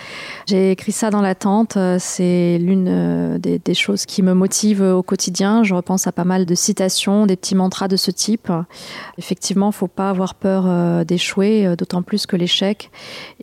J'ai 0.48 0.72
écrit 0.72 0.94
ça 0.94 1.10
dans 1.10 1.22
la 1.22 1.36
tente. 1.36 1.76
Euh, 1.76 1.98
c'est 2.00 2.58
l'une 2.58 2.88
euh, 2.88 3.38
des, 3.38 3.74
choses 3.74 4.06
qui 4.06 4.24
me 4.24 4.34
motive 4.34 4.82
au 4.82 5.04
quotidien. 5.04 5.64
Je 5.64 5.74
repense 5.74 6.08
à 6.08 6.14
pas 6.14 6.24
mal 6.24 6.46
de 6.46 6.56
citations, 6.56 7.26
des 7.26 7.36
petits 7.36 7.56
mantras 7.56 7.90
de 7.90 7.98
ce 7.98 8.12
type. 8.12 8.52
Effectivement, 9.18 9.68
il 9.68 9.70
ne 9.70 9.76
faut 9.76 9.88
pas 9.88 10.10
avoir 10.10 10.36
peur 10.36 10.64
euh, 10.68 11.04
d'échouer, 11.04 11.76
d'autant 11.78 12.02
plus 12.02 12.26
que 12.26 12.38
l'échec 12.38 12.90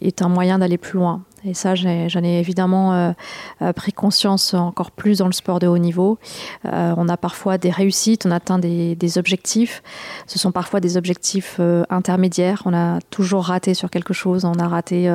est 0.01 0.23
un 0.23 0.29
moyen 0.29 0.59
d'aller 0.59 0.79
plus 0.79 0.99
loin. 0.99 1.23
Et 1.47 1.53
ça, 1.53 1.75
j'en 1.75 1.89
ai, 1.89 2.39
évidemment 2.39 2.95
euh, 2.95 3.13
euh, 3.61 3.73
pris 3.75 3.93
conscience 3.93 4.55
encore 4.55 4.91
plus 4.91 5.19
dans 5.19 5.27
le 5.27 5.33
sport 5.33 5.59
de 5.59 5.67
haut 5.67 5.77
niveau. 5.77 6.19
Euh, 6.65 6.95
on 6.97 7.09
a 7.09 7.19
parfois 7.19 7.59
des 7.59 7.71
réussites, 7.71 8.25
on 8.25 8.31
atteint 8.31 8.59
des, 8.59 9.19
objectifs. 9.19 9.83
Ce 10.27 10.39
sont 10.39 10.51
parfois 10.51 10.81
des 10.81 10.97
objectifs 10.97 11.61
intermédiaires. 11.91 12.63
On 12.65 12.75
a 12.75 12.99
toujours 13.11 13.45
raté 13.45 13.75
sur 13.75 13.91
quelque 13.91 14.15
chose. 14.15 14.45
On 14.45 14.55
a 14.55 14.67
raté 14.67 15.15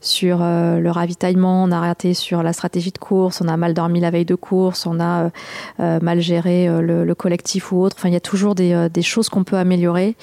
sur 0.00 0.38
le 0.38 0.88
ravitaillement, 0.90 1.64
on 1.64 1.72
a 1.72 1.80
raté 1.80 2.14
sur 2.14 2.42
la 2.42 2.52
stratégie 2.52 2.92
de 2.92 2.98
course, 2.98 3.40
on 3.40 3.48
a 3.48 3.56
mal 3.56 3.74
dormi 3.74 3.98
la 3.98 4.10
veille 4.10 4.26
de 4.26 4.34
course, 4.34 4.86
on 4.86 5.00
a 5.00 5.30
mal 5.78 6.20
géré 6.20 6.68
le, 6.68 7.14
collectif 7.14 7.72
ou 7.72 7.82
autre. 7.82 7.96
Enfin, 7.98 8.08
il 8.08 8.12
y 8.12 8.16
a 8.16 8.20
toujours 8.20 8.54
des, 8.54 8.88
des 8.92 9.02
choses 9.02 9.28
qu'on 9.28 9.42
peut 9.42 9.56
améliorer. 9.56 10.16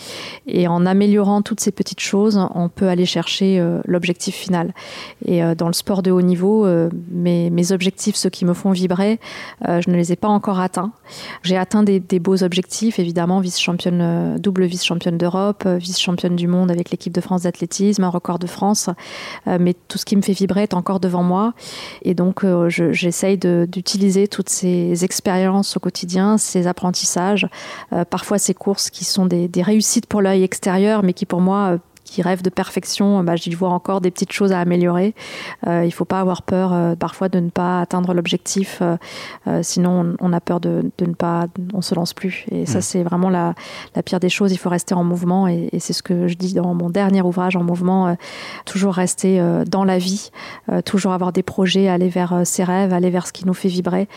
Et 0.46 0.68
en 0.68 0.86
améliorant 0.86 1.42
toutes 1.42 1.60
ces 1.60 1.72
petites 1.72 2.02
choses, 2.02 2.40
on 2.54 2.70
peut 2.70 2.88
aller 2.88 3.06
chercher 3.06 3.62
l'objectif 3.86 4.36
final. 4.36 4.74
Et 5.26 5.42
euh, 5.48 5.56
dans 5.56 5.68
le 5.68 5.74
sport 5.74 6.04
de 6.04 6.12
haut 6.12 6.22
niveau, 6.22 6.66
euh, 6.66 6.90
mes, 7.12 7.72
objectifs, 7.72 8.16
ceux 8.16 8.30
qui 8.30 8.46
me 8.46 8.54
font 8.54 8.72
vibrer, 8.72 9.20
euh, 9.68 9.82
je 9.82 9.90
ne 9.90 9.96
les 9.96 10.12
ai 10.12 10.16
pas 10.16 10.28
encore 10.28 10.60
atteints. 10.60 10.92
J'ai 11.44 11.58
atteint 11.58 11.84
des, 11.84 12.00
beaux 12.20 12.44
objectifs, 12.44 13.00
évidemment, 13.00 13.42
double 13.42 14.66
vice-championne 14.66 15.18
d'Europe, 15.18 15.68
vice-championne 15.68 16.36
du 16.36 16.48
monde 16.48 16.72
avec 16.72 16.92
l'équipe 16.92 17.14
de 17.14 17.22
France 17.22 17.44
d'athlétisme, 17.44 18.04
un 18.04 18.10
record 18.10 18.40
de 18.40 18.48
France. 18.48 18.90
mais 19.46 19.76
tout 19.88 19.98
ce 19.98 20.06
qui 20.06 20.16
me 20.16 20.22
fait 20.22 20.34
vibrer 20.34 20.64
est 20.64 20.74
encore 20.74 21.00
devant 21.00 21.24
moi. 21.24 21.54
Et 22.02 22.14
donc, 22.14 22.46
j'essaye 22.68 23.38
d'utiliser 23.38 24.28
toutes 24.28 24.50
ces 24.50 25.04
expériences 25.06 25.78
au 25.78 25.80
quotidien, 25.80 26.38
ces 26.38 26.68
apprentissages, 26.68 27.48
parfois 28.10 28.40
ces 28.40 28.54
courses 28.54 28.90
qui 28.90 29.06
sont 29.06 29.26
des 29.26 29.62
réussites 29.62 30.08
pour 30.08 30.22
l'œil 30.22 30.44
extérieur, 30.44 31.04
mais 31.04 31.14
qui 31.14 31.26
pour 31.26 31.42
moi 31.42 31.80
qui 32.08 32.22
rêve 32.22 32.42
de 32.42 32.50
perfection, 32.50 33.24
bah, 33.24 33.36
j'y 33.36 33.54
vois 33.54 33.70
encore 33.70 34.02
des 34.02 34.12
petites 34.12 34.32
choses 34.32 34.52
à 34.52 34.60
améliorer. 34.60 35.14
Euh, 35.68 35.84
il 35.84 35.88
ne 35.88 35.92
faut 35.92 36.06
pas 36.06 36.20
avoir 36.20 36.42
peur 36.42 36.74
euh, 36.74 36.96
parfois 36.96 37.30
de 37.30 37.40
ne 37.40 37.50
pas 37.50 37.82
atteindre 37.82 38.14
l'objectif, 38.14 38.80
euh, 38.82 38.98
euh 39.48 39.62
sinon 39.64 40.16
on, 40.20 40.30
on, 40.30 40.34
a 40.34 40.40
peur 40.40 40.60
de, 40.60 40.92
de, 40.98 41.06
ne 41.06 41.14
pas, 41.14 41.48
on 41.74 41.82
se 41.82 41.96
lance 41.96 42.14
plus. 42.14 42.46
Et 42.52 42.66
ça, 42.66 42.80
mmh. 42.80 42.82
c'est 42.82 43.04
vraiment 43.04 43.30
la, 43.30 43.54
la, 43.96 44.04
pire 44.04 44.20
des 44.20 44.30
choses. 44.30 44.52
Il 44.52 44.58
faut 44.58 44.70
rester 44.70 44.94
en 44.94 45.04
mouvement, 45.04 45.48
et, 45.48 45.70
et 45.72 45.80
c'est 45.80 45.94
ce 45.94 46.04
que 46.04 46.28
je 46.28 46.36
dis 46.36 46.54
dans 46.54 46.74
mon 46.74 46.90
dernier 46.90 47.22
ouvrage, 47.22 47.56
en 47.56 47.64
mouvement, 47.64 48.08
euh, 48.08 48.14
toujours 48.66 48.94
rester 48.94 49.40
euh, 49.40 49.66
dans 49.66 49.84
la 49.84 49.98
vie, 49.98 50.32
toujours 50.86 51.14
avoir 51.14 51.34
des 51.34 51.44
projets, 51.44 51.88
aller 51.88 52.10
vers 52.10 52.42
ses 52.46 52.64
rêves, 52.64 52.94
aller 52.94 53.10
vers 53.10 53.28
ce 53.28 53.34
qui 53.34 53.46
nous 53.46 53.54
fait 53.54 53.68
vibrer. 53.68 54.08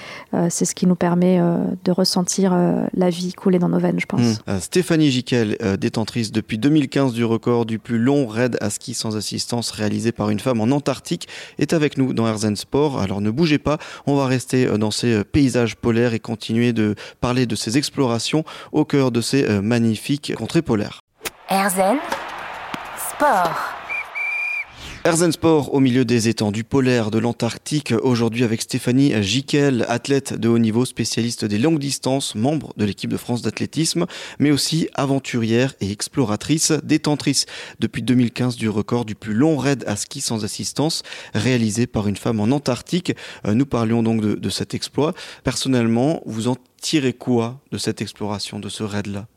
c'est 0.48 0.64
ce 0.64 0.74
qui 0.74 0.86
nous 0.86 0.94
permet 0.94 1.40
de 1.84 1.92
ressentir 1.92 2.56
la 2.94 3.10
vie 3.10 3.32
couler 3.32 3.58
dans 3.58 3.68
nos 3.68 3.78
veines, 3.78 3.98
je 3.98 4.06
pense. 4.06 4.40
Mmh. 4.46 4.60
Stéphanie 4.60 5.10
Giquel, 5.10 5.56
détentrice 5.78 6.32
depuis 6.32 6.58
2015 6.58 7.12
du 7.12 7.24
record 7.24 7.66
du 7.66 7.79
plus 7.80 7.98
long 7.98 8.26
raid 8.26 8.56
à 8.60 8.70
ski 8.70 8.94
sans 8.94 9.16
assistance 9.16 9.70
réalisé 9.70 10.12
par 10.12 10.30
une 10.30 10.40
femme 10.40 10.60
en 10.60 10.70
Antarctique 10.70 11.28
est 11.58 11.72
avec 11.72 11.98
nous 11.98 12.12
dans 12.12 12.26
Herzen 12.26 12.56
Sport. 12.56 13.00
Alors 13.00 13.20
ne 13.20 13.30
bougez 13.30 13.58
pas, 13.58 13.78
on 14.06 14.16
va 14.16 14.26
rester 14.26 14.66
euh, 14.66 14.78
dans 14.78 14.90
ces 14.90 15.14
euh, 15.14 15.24
paysages 15.24 15.76
polaires 15.76 16.14
et 16.14 16.20
continuer 16.20 16.72
de 16.72 16.94
parler 17.20 17.46
de 17.46 17.56
ces 17.56 17.78
explorations 17.78 18.44
au 18.72 18.84
cœur 18.84 19.10
de 19.10 19.20
ces 19.20 19.44
euh, 19.48 19.60
magnifiques 19.60 20.34
contrées 20.36 20.62
polaires. 20.62 21.00
Herzen 21.48 21.98
Sport. 23.10 23.79
Herzen 25.02 25.32
Sport 25.32 25.72
au 25.72 25.80
milieu 25.80 26.04
des 26.04 26.28
étendues 26.28 26.62
polaires 26.62 27.10
de 27.10 27.18
l'Antarctique, 27.18 27.94
aujourd'hui 28.02 28.44
avec 28.44 28.60
Stéphanie 28.60 29.14
Giquel, 29.22 29.86
athlète 29.88 30.34
de 30.34 30.46
haut 30.46 30.58
niveau, 30.58 30.84
spécialiste 30.84 31.46
des 31.46 31.56
longues 31.56 31.78
distances, 31.78 32.34
membre 32.34 32.74
de 32.76 32.84
l'équipe 32.84 33.08
de 33.08 33.16
France 33.16 33.40
d'athlétisme, 33.40 34.04
mais 34.38 34.50
aussi 34.50 34.88
aventurière 34.92 35.72
et 35.80 35.90
exploratrice, 35.90 36.72
détentrice 36.84 37.46
depuis 37.78 38.02
2015 38.02 38.56
du 38.56 38.68
record 38.68 39.06
du 39.06 39.14
plus 39.14 39.32
long 39.32 39.56
raid 39.56 39.84
à 39.86 39.96
ski 39.96 40.20
sans 40.20 40.44
assistance 40.44 41.02
réalisé 41.32 41.86
par 41.86 42.06
une 42.06 42.16
femme 42.18 42.38
en 42.38 42.54
Antarctique. 42.54 43.16
Euh, 43.46 43.54
nous 43.54 43.66
parlions 43.66 44.02
donc 44.02 44.20
de 44.20 44.50
cet 44.50 44.74
exploit. 44.74 45.14
Personnellement, 45.44 46.20
vous 46.26 46.48
en 46.48 46.56
tirez 46.82 47.14
quoi 47.14 47.58
de 47.72 47.78
cette 47.78 48.02
exploration, 48.02 48.60
de 48.60 48.68
ce 48.68 48.82
raid-là? 48.82 49.28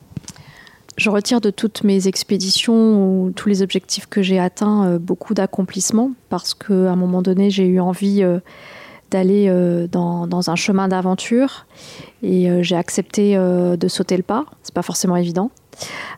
Je 0.98 1.10
retire 1.10 1.42
de 1.42 1.50
toutes 1.50 1.84
mes 1.84 2.08
expéditions 2.08 3.24
ou 3.26 3.32
tous 3.32 3.50
les 3.50 3.62
objectifs 3.62 4.08
que 4.08 4.22
j'ai 4.22 4.40
atteints 4.40 4.88
euh, 4.88 5.00
beaucoup 5.00 5.34
d'accomplissements 5.34 6.12
parce 6.30 6.54
qu'à 6.54 6.74
un 6.74 6.96
moment 6.96 7.22
donné, 7.22 7.50
j'ai 7.50 7.66
eu 7.66 7.80
envie 7.80 8.24
euh, 8.24 8.40
d'aller 9.10 9.48
euh, 9.48 9.88
dans, 9.88 10.28
dans, 10.28 10.50
un 10.50 10.56
chemin 10.56 10.88
d'aventure 10.88 11.66
et 12.22 12.64
j'ai 12.64 12.76
accepté 12.76 13.36
de 13.36 13.88
sauter 13.90 14.16
le 14.16 14.24
pas. 14.24 14.46
C'est 14.62 14.74
pas 14.74 14.82
forcément 14.82 15.18
évident. 15.18 15.52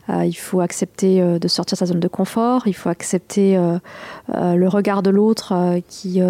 Euh, 0.08 0.24
il 0.24 0.34
faut 0.34 0.60
accepter 0.60 1.20
euh, 1.20 1.38
de 1.38 1.48
sortir 1.48 1.76
sa 1.76 1.86
zone 1.86 2.00
de 2.00 2.08
confort, 2.08 2.66
il 2.66 2.74
faut 2.74 2.88
accepter 2.88 3.56
euh, 3.56 3.78
le 4.28 4.68
regard 4.68 5.02
de 5.02 5.10
l'autre 5.10 5.80
qui 5.88 6.20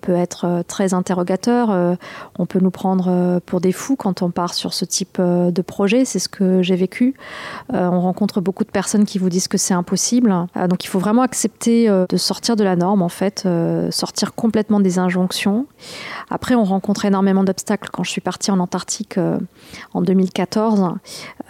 peut 0.00 0.14
être 0.14 0.62
très 0.68 0.94
interrogateur. 0.94 1.96
On 2.38 2.46
peut 2.46 2.60
nous 2.60 2.70
prendre 2.70 3.40
pour 3.46 3.60
des 3.60 3.72
fous 3.72 3.96
quand 3.96 4.22
on 4.22 4.30
part 4.30 4.54
sur 4.54 4.74
ce 4.74 4.84
type 4.84 5.20
de 5.20 5.62
projet, 5.62 6.04
c'est 6.04 6.18
ce 6.18 6.28
que 6.28 6.62
j'ai 6.62 6.76
vécu. 6.76 7.14
On 7.72 8.00
rencontre 8.00 8.40
beaucoup 8.40 8.64
de 8.64 8.70
personnes 8.70 9.04
qui 9.04 9.18
vous 9.18 9.30
disent 9.30 9.48
que 9.48 9.58
c'est 9.58 9.74
impossible. 9.74 10.34
Donc 10.68 10.84
il 10.84 10.88
faut 10.88 10.98
vraiment 10.98 11.22
accepter 11.22 11.88
de 11.88 12.16
sortir 12.16 12.56
de 12.56 12.64
la 12.64 12.76
norme 12.76 13.02
en 13.02 13.08
fait, 13.08 13.48
sortir 13.90 14.34
complètement 14.34 14.80
des 14.80 14.98
injonctions. 14.98 15.66
Après 16.30 16.54
on 16.54 16.64
rencontre 16.64 17.06
énormément 17.06 17.44
d'obstacles 17.44 17.88
quand 17.90 18.04
je 18.04 18.10
suis 18.10 18.20
partie 18.20 18.50
en 18.50 18.58
Antarctique 18.58 19.18
en 19.94 20.02
2014. 20.02 20.94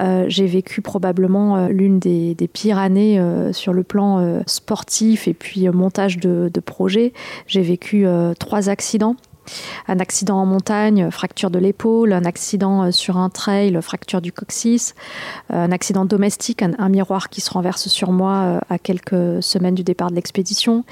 Euh, 0.01 0.27
j'ai 0.29 0.47
vécu 0.47 0.83
probablement 0.83 1.26
euh, 1.35 1.69
l'une 1.69 1.99
des, 1.99 2.35
pires 2.53 2.79
années 2.79 3.19
euh, 3.19 3.53
sur 3.53 3.73
le 3.73 3.83
plan 3.83 4.19
euh, 4.19 4.41
sportif 4.47 5.29
et 5.29 5.35
puis 5.35 5.69
montage 5.69 6.19
de, 6.19 6.51
projets. 6.65 7.13
J'ai 7.47 7.63
vécu 7.63 8.07
trois 8.39 8.69
accidents 8.71 9.15
un 9.89 9.99
accident 10.01 10.39
en 10.39 10.47
montagne, 10.47 11.11
fracture 11.11 11.51
de 11.51 11.59
l'épaule, 11.59 12.13
un 12.13 12.25
accident 12.25 12.85
euh, 12.85 12.91
sur 12.91 13.17
un 13.17 13.31
trail, 13.31 13.79
fracture 13.83 14.21
du 14.21 14.33
coccyx, 14.33 14.95
euh, 15.53 15.65
un 15.65 15.73
accident 15.73 16.05
domestique, 16.05 16.63
un, 16.63 16.89
miroir 16.89 17.29
qui 17.29 17.41
se 17.41 17.51
renverse 17.51 17.89
sur 17.89 18.13
moi 18.13 18.33
euh, 18.33 18.59
à 18.71 18.79
quelques 18.79 19.43
semaines 19.43 19.75
du 19.75 19.83
départ 19.83 20.11
de 20.11 20.15
l'expédition, 20.15 20.85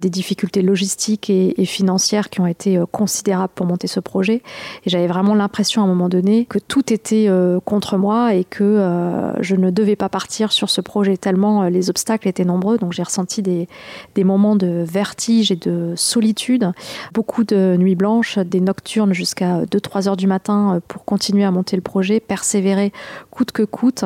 des 0.00 0.10
difficultés 0.10 0.62
logistiques 0.62 1.30
et, 1.30 1.60
et 1.60 1.64
financières 1.64 2.30
qui 2.30 2.40
ont 2.40 2.46
été 2.46 2.80
considérables 2.90 3.52
pour 3.54 3.66
monter 3.66 3.86
ce 3.86 4.00
projet. 4.00 4.42
Et 4.84 4.90
j'avais 4.90 5.06
vraiment 5.06 5.34
l'impression 5.34 5.82
à 5.82 5.84
un 5.84 5.88
moment 5.88 6.08
donné 6.08 6.46
que 6.46 6.58
tout 6.58 6.92
était 6.92 7.28
contre 7.64 7.96
moi 7.96 8.34
et 8.34 8.44
que 8.44 9.32
je 9.40 9.56
ne 9.56 9.70
devais 9.70 9.96
pas 9.96 10.08
partir 10.08 10.52
sur 10.52 10.70
ce 10.70 10.80
projet 10.80 11.16
tellement 11.16 11.64
les 11.64 11.90
obstacles 11.90 12.28
étaient 12.28 12.44
nombreux. 12.44 12.78
Donc 12.78 12.92
j'ai 12.92 13.02
ressenti 13.02 13.42
des, 13.42 13.68
des 14.14 14.24
moments 14.24 14.56
de 14.56 14.84
vertige 14.86 15.52
et 15.52 15.56
de 15.56 15.94
solitude, 15.96 16.72
beaucoup 17.12 17.44
de 17.44 17.76
nuits 17.78 17.94
des 18.38 18.60
nocturnes 18.60 19.12
jusqu'à 19.12 19.62
2-3 19.64 20.08
heures 20.08 20.16
du 20.16 20.26
matin 20.26 20.76
euh, 20.76 20.80
pour 20.86 21.04
continuer 21.04 21.44
à 21.44 21.50
monter 21.50 21.76
le 21.76 21.82
projet, 21.82 22.20
persévérer 22.20 22.92
coûte 23.30 23.52
que 23.52 23.62
coûte. 23.62 24.04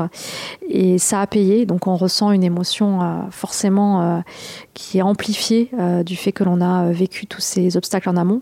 Et 0.68 0.98
ça 0.98 1.20
a 1.20 1.26
payé, 1.26 1.66
donc 1.66 1.86
on 1.86 1.96
ressent 1.96 2.32
une 2.32 2.44
émotion 2.44 3.02
euh, 3.02 3.20
forcément 3.30 4.02
euh, 4.02 4.20
qui 4.74 4.98
est 4.98 5.02
amplifiée 5.02 5.70
du 6.04 6.16
fait 6.16 6.32
que 6.32 6.44
l'on 6.44 6.60
a 6.60 6.90
vécu 6.90 7.26
tous 7.26 7.40
ces 7.40 7.76
obstacles 7.76 8.08
en 8.08 8.16
amont. 8.16 8.40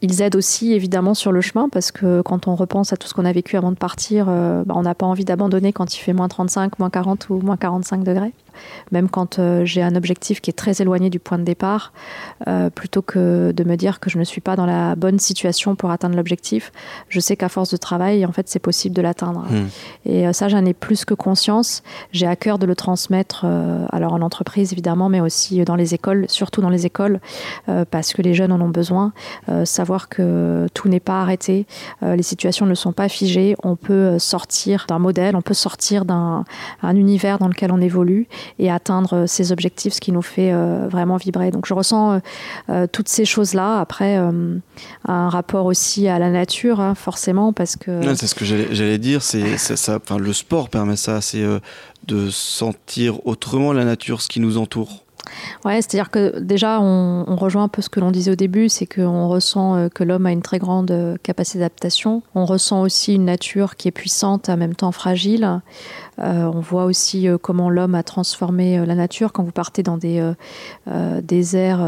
Ils 0.00 0.22
aident 0.22 0.36
aussi 0.36 0.72
évidemment 0.72 1.14
sur 1.14 1.32
le 1.32 1.40
chemin 1.40 1.68
parce 1.68 1.90
que 1.90 2.22
quand 2.22 2.46
on 2.46 2.54
repense 2.54 2.92
à 2.92 2.96
tout 2.96 3.08
ce 3.08 3.14
qu'on 3.14 3.24
a 3.24 3.32
vécu 3.32 3.56
avant 3.56 3.72
de 3.72 3.76
partir, 3.76 4.26
bah, 4.26 4.74
on 4.76 4.82
n'a 4.82 4.94
pas 4.94 5.06
envie 5.06 5.24
d'abandonner 5.24 5.72
quand 5.72 5.94
il 5.96 5.98
fait 5.98 6.12
moins 6.12 6.28
35, 6.28 6.78
moins 6.78 6.90
40 6.90 7.30
ou 7.30 7.40
moins 7.40 7.56
45 7.56 8.04
degrés. 8.04 8.32
Même 8.92 9.08
quand 9.08 9.38
euh, 9.38 9.64
j'ai 9.64 9.82
un 9.82 9.94
objectif 9.94 10.40
qui 10.40 10.50
est 10.50 10.54
très 10.54 10.80
éloigné 10.80 11.10
du 11.10 11.18
point 11.18 11.38
de 11.38 11.44
départ, 11.44 11.92
euh, 12.46 12.70
plutôt 12.70 13.02
que 13.02 13.52
de 13.52 13.64
me 13.64 13.76
dire 13.76 14.00
que 14.00 14.10
je 14.10 14.18
ne 14.18 14.24
suis 14.24 14.40
pas 14.40 14.56
dans 14.56 14.66
la 14.66 14.94
bonne 14.94 15.18
situation 15.18 15.76
pour 15.76 15.90
atteindre 15.90 16.16
l'objectif, 16.16 16.72
je 17.08 17.20
sais 17.20 17.36
qu'à 17.36 17.48
force 17.48 17.70
de 17.70 17.76
travail, 17.76 18.24
en 18.24 18.32
fait, 18.32 18.48
c'est 18.48 18.58
possible 18.58 18.94
de 18.94 19.02
l'atteindre. 19.02 19.46
Mmh. 19.50 19.66
Et 20.06 20.26
euh, 20.26 20.32
ça, 20.32 20.48
j'en 20.48 20.64
ai 20.64 20.74
plus 20.74 21.04
que 21.04 21.14
conscience. 21.14 21.82
J'ai 22.12 22.26
à 22.26 22.36
cœur 22.36 22.58
de 22.58 22.66
le 22.66 22.74
transmettre, 22.74 23.44
alors 23.90 24.12
en 24.12 24.22
entreprise 24.22 24.72
évidemment, 24.72 25.08
mais 25.08 25.20
aussi 25.20 25.64
dans 25.64 25.74
les 25.74 25.94
écoles, 25.94 26.26
surtout 26.28 26.60
dans 26.60 26.70
les 26.70 26.86
écoles, 26.86 27.20
parce 27.90 28.12
que 28.12 28.22
les 28.22 28.34
jeunes 28.34 28.52
en 28.52 28.60
ont 28.60 28.68
besoin. 28.68 29.12
Savoir 29.64 30.08
que 30.08 30.66
tout 30.74 30.88
n'est 30.88 31.00
pas 31.00 31.20
arrêté, 31.20 31.66
les 32.02 32.22
situations 32.22 32.66
ne 32.66 32.74
sont 32.74 32.92
pas 32.92 33.08
figées, 33.08 33.56
on 33.62 33.76
peut 33.76 34.18
sortir 34.18 34.86
d'un 34.88 34.98
modèle, 34.98 35.36
on 35.36 35.42
peut 35.42 35.54
sortir 35.54 36.04
d'un 36.04 36.44
univers 36.94 37.38
dans 37.38 37.48
lequel 37.48 37.72
on 37.72 37.80
évolue 37.80 38.28
et 38.58 38.70
atteindre 38.70 39.26
ses 39.26 39.52
objectifs, 39.52 39.94
ce 39.94 40.00
qui 40.00 40.12
nous 40.12 40.22
fait 40.22 40.52
euh, 40.52 40.88
vraiment 40.88 41.16
vibrer. 41.16 41.50
Donc 41.50 41.66
je 41.66 41.74
ressens 41.74 42.12
euh, 42.12 42.18
euh, 42.70 42.86
toutes 42.86 43.08
ces 43.08 43.24
choses-là. 43.24 43.80
Après, 43.80 44.18
euh, 44.18 44.58
un 45.06 45.28
rapport 45.28 45.66
aussi 45.66 46.08
à 46.08 46.18
la 46.18 46.30
nature, 46.30 46.80
hein, 46.80 46.94
forcément, 46.94 47.52
parce 47.52 47.76
que... 47.76 48.00
C'est 48.16 48.26
ce 48.26 48.34
que 48.34 48.44
j'allais 48.44 48.98
dire, 48.98 49.22
c'est 49.22 49.58
ça, 49.58 49.98
enfin, 50.02 50.18
le 50.18 50.32
sport 50.32 50.68
permet 50.68 50.96
ça, 50.96 51.20
c'est 51.20 51.42
euh, 51.42 51.60
de 52.06 52.30
sentir 52.30 53.26
autrement 53.26 53.72
la 53.72 53.84
nature, 53.84 54.22
ce 54.22 54.28
qui 54.28 54.40
nous 54.40 54.58
entoure. 54.58 55.04
Ouais, 55.64 55.76
c'est-à-dire 55.82 56.10
que 56.10 56.38
déjà, 56.38 56.80
on, 56.80 57.24
on 57.28 57.36
rejoint 57.36 57.64
un 57.64 57.68
peu 57.68 57.82
ce 57.82 57.90
que 57.90 58.00
l'on 58.00 58.10
disait 58.10 58.30
au 58.30 58.36
début, 58.36 58.70
c'est 58.70 58.86
qu'on 58.86 59.28
ressent 59.28 59.76
euh, 59.76 59.88
que 59.90 60.02
l'homme 60.02 60.24
a 60.24 60.32
une 60.32 60.40
très 60.40 60.58
grande 60.58 60.90
euh, 60.90 61.16
capacité 61.22 61.58
d'adaptation. 61.58 62.22
On 62.34 62.46
ressent 62.46 62.80
aussi 62.80 63.14
une 63.14 63.26
nature 63.26 63.76
qui 63.76 63.88
est 63.88 63.92
puissante, 63.92 64.48
en 64.48 64.56
même 64.56 64.74
temps 64.74 64.92
fragile. 64.92 65.60
Euh, 66.20 66.50
on 66.52 66.60
voit 66.60 66.84
aussi 66.84 67.28
euh, 67.28 67.38
comment 67.38 67.70
l'homme 67.70 67.94
a 67.94 68.02
transformé 68.02 68.78
euh, 68.78 68.86
la 68.86 68.94
nature. 68.94 69.32
Quand 69.32 69.44
vous 69.44 69.52
partez 69.52 69.82
dans 69.82 69.96
des 69.96 70.32
déserts 71.22 71.80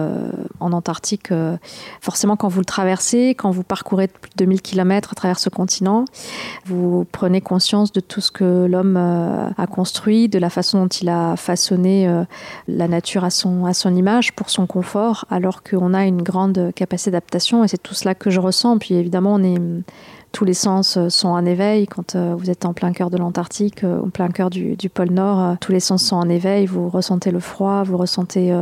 en 0.60 0.72
Antarctique, 0.72 1.30
forcément, 2.00 2.36
quand 2.36 2.48
vous 2.48 2.60
le 2.60 2.64
traversez, 2.64 3.30
quand 3.30 3.50
vous 3.50 3.62
parcourez 3.62 4.08
plus 4.08 4.30
de 4.30 4.36
2000 4.36 4.62
km 4.62 5.12
à 5.12 5.14
travers 5.14 5.38
ce 5.38 5.48
continent, 5.48 6.04
vous 6.66 7.06
prenez 7.10 7.40
conscience 7.40 7.92
de 7.92 8.00
tout 8.00 8.20
ce 8.20 8.30
que 8.30 8.66
l'homme 8.66 8.96
a 8.96 9.66
construit, 9.66 10.28
de 10.28 10.38
la 10.38 10.50
façon 10.50 10.82
dont 10.82 10.88
il 10.88 11.08
a 11.08 11.36
façonné 11.36 12.24
la 12.68 12.88
nature 12.88 13.24
à 13.24 13.30
son, 13.30 13.64
à 13.64 13.74
son 13.74 13.94
image 13.94 14.32
pour 14.34 14.50
son 14.50 14.66
confort, 14.66 15.24
alors 15.30 15.62
qu'on 15.62 15.94
a 15.94 16.04
une 16.04 16.22
grande 16.22 16.72
capacité 16.74 17.10
d'adaptation 17.10 17.64
et 17.64 17.68
c'est 17.68 17.82
tout 17.82 17.94
cela 17.94 18.14
que 18.14 18.30
je 18.30 18.40
ressens. 18.40 18.78
Puis 18.78 18.94
évidemment, 18.94 19.34
on 19.34 19.42
est 19.42 19.58
tous 20.32 20.44
les 20.44 20.54
sens 20.54 20.98
sont 21.08 21.28
en 21.28 21.44
éveil. 21.44 21.86
Quand 21.86 22.16
vous 22.16 22.50
êtes 22.50 22.64
en 22.64 22.72
plein 22.72 22.92
cœur 22.92 23.10
de 23.10 23.16
l'Antarctique, 23.16 23.84
en 23.84 24.10
plein 24.10 24.28
cœur 24.28 24.50
du, 24.50 24.76
pôle 24.92 25.10
Nord, 25.10 25.56
tous 25.60 25.72
les 25.72 25.80
sens 25.80 26.04
sont 26.04 26.16
en 26.16 26.28
éveil. 26.28 26.66
Vous 26.66 26.88
ressentez 26.88 27.30
le 27.30 27.40
froid, 27.40 27.82
vous 27.82 27.96
ressentez 27.96 28.54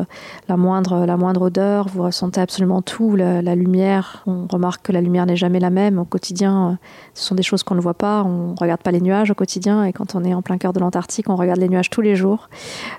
la 0.49 0.57
moindre, 0.57 1.43
odeur, 1.43 1.89
vous 1.89 2.03
ressentez 2.03 2.41
absolument 2.41 2.83
tout, 2.83 3.17
la, 3.17 3.43
la 3.43 3.55
lumière. 3.55 4.23
On 4.27 4.47
remarque 4.47 4.87
que 4.87 4.93
la 4.93 5.01
lumière 5.01 5.27
n'est 5.27 5.37
jamais 5.37 5.61
la 5.61 5.71
même 5.71 5.99
au 5.99 6.05
quotidien. 6.05 6.79
Ce 7.15 7.25
sont 7.25 7.35
des 7.35 7.43
choses 7.43 7.63
qu'on 7.63 7.75
ne 7.75 7.81
voit 7.81 7.95
pas. 7.95 8.23
On 8.25 8.53
ne 8.53 8.57
regarde 8.59 8.83
pas 8.83 8.91
les 8.91 9.01
nuages 9.01 9.31
au 9.31 9.35
quotidien. 9.35 9.85
Et 9.85 9.93
quand 9.93 10.15
on 10.15 10.25
est 10.25 10.35
en 10.35 10.43
plein 10.43 10.59
cœur 10.59 10.73
de 10.73 10.81
l'Antarctique, 10.81 11.29
on 11.29 11.37
regarde 11.37 11.59
les 11.59 11.69
nuages 11.69 11.91
tous 11.91 12.01
les 12.01 12.17
jours. 12.17 12.49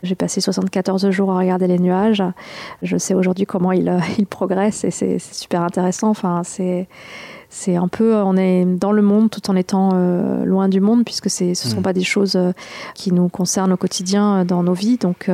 J'ai 0.03 0.15
passé 0.15 0.41
74 0.41 1.09
jours 1.09 1.31
à 1.31 1.37
regarder 1.37 1.67
les 1.67 1.79
nuages. 1.79 2.23
Je 2.81 2.97
sais 2.97 3.13
aujourd'hui 3.13 3.45
comment 3.45 3.71
ils, 3.71 3.99
ils 4.17 4.27
progressent 4.27 4.83
et 4.83 4.91
c'est 4.91 5.19
super 5.19 5.61
intéressant. 5.61 6.09
Enfin, 6.09 6.41
c'est 6.43 6.87
c'est 7.49 7.75
un 7.75 7.87
peu, 7.87 8.15
on 8.15 8.37
est 8.37 8.63
dans 8.63 8.91
le 8.91 9.01
monde 9.01 9.31
tout 9.31 9.49
en 9.49 9.55
étant 9.55 9.89
euh, 9.93 10.45
loin 10.45 10.69
du 10.69 10.79
monde, 10.79 11.03
puisque 11.03 11.31
ce 11.31 11.45
ne 11.45 11.53
sont 11.55 11.79
mm. 11.79 11.83
pas 11.83 11.93
des 11.93 12.03
choses 12.03 12.35
euh, 12.35 12.51
qui 12.93 13.11
nous 13.11 13.27
concernent 13.27 13.73
au 13.73 13.77
quotidien 13.77 14.37
euh, 14.37 14.43
dans 14.43 14.61
nos 14.61 14.73
vies. 14.73 14.97
Donc 14.97 15.29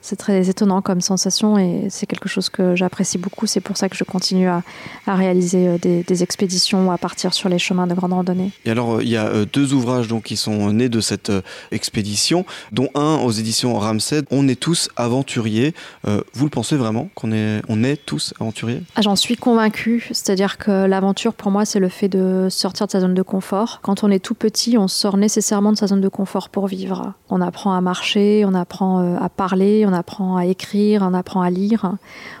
c'est 0.00 0.16
très 0.16 0.48
étonnant 0.48 0.82
comme 0.82 1.00
sensation 1.00 1.58
et 1.58 1.86
c'est 1.90 2.06
quelque 2.06 2.28
chose 2.28 2.48
que 2.48 2.74
j'apprécie 2.74 3.18
beaucoup. 3.18 3.46
C'est 3.46 3.60
pour 3.60 3.76
ça 3.76 3.88
que 3.88 3.96
je 3.96 4.04
continue 4.04 4.48
à, 4.48 4.62
réaliser 5.06 5.78
des, 5.78 6.22
expéditions, 6.22 6.90
à 6.90 6.98
partir 6.98 7.34
sur 7.34 7.48
les 7.48 7.58
chemins 7.58 7.86
de 7.86 7.94
grande 7.94 8.12
randonnée. 8.12 8.50
Et 8.64 8.70
alors, 8.70 9.02
il 9.02 9.08
y 9.08 9.16
a 9.16 9.44
deux 9.44 9.74
ouvrages 9.74 10.08
donc, 10.08 10.24
qui 10.24 10.36
sont 10.36 10.72
nés 10.72 10.88
de 10.88 11.00
cette 11.00 11.30
expédition, 11.70 12.44
dont 12.72 12.88
un 12.94 13.16
aux 13.16 13.30
éditions 13.30 13.78
Ramsed. 13.78 14.26
On 14.30 14.48
est 14.48 14.58
tous 14.58 14.88
aventuriers. 14.96 15.74
vous 16.04 16.44
le 16.44 16.50
pensez 16.50 16.76
vraiment 16.76 17.08
qu'on 17.14 17.32
est, 17.32 17.62
on 17.68 17.84
est 17.84 17.96
tous 18.04 18.34
aventuriers? 18.40 18.82
Ah, 18.94 19.02
J'en 19.02 19.16
suis 19.16 19.36
convaincue. 19.36 20.08
C'est-à-dire 20.12 20.58
que 20.58 20.86
l'aventure 20.86 21.34
pour 21.36 21.50
moi, 21.50 21.64
c'est 21.64 21.80
le 21.80 21.88
fait 21.88 22.08
de 22.08 22.48
sortir 22.50 22.86
de 22.86 22.92
sa 22.92 23.00
zone 23.00 23.14
de 23.14 23.22
confort. 23.22 23.80
Quand 23.82 24.04
on 24.04 24.10
est 24.10 24.18
tout 24.18 24.34
petit, 24.34 24.78
on 24.78 24.88
sort 24.88 25.16
nécessairement 25.16 25.72
de 25.72 25.76
sa 25.76 25.86
zone 25.86 26.00
de 26.00 26.08
confort 26.08 26.48
pour 26.48 26.66
vivre. 26.66 27.12
On 27.30 27.40
apprend 27.40 27.74
à 27.74 27.80
marcher, 27.80 28.44
on 28.46 28.54
apprend 28.54 29.00
euh, 29.00 29.16
à 29.18 29.28
parler, 29.28 29.84
on 29.86 29.92
apprend 29.92 30.36
à 30.36 30.46
écrire, 30.46 31.02
on 31.02 31.14
apprend 31.14 31.42
à 31.42 31.50
lire. 31.50 31.96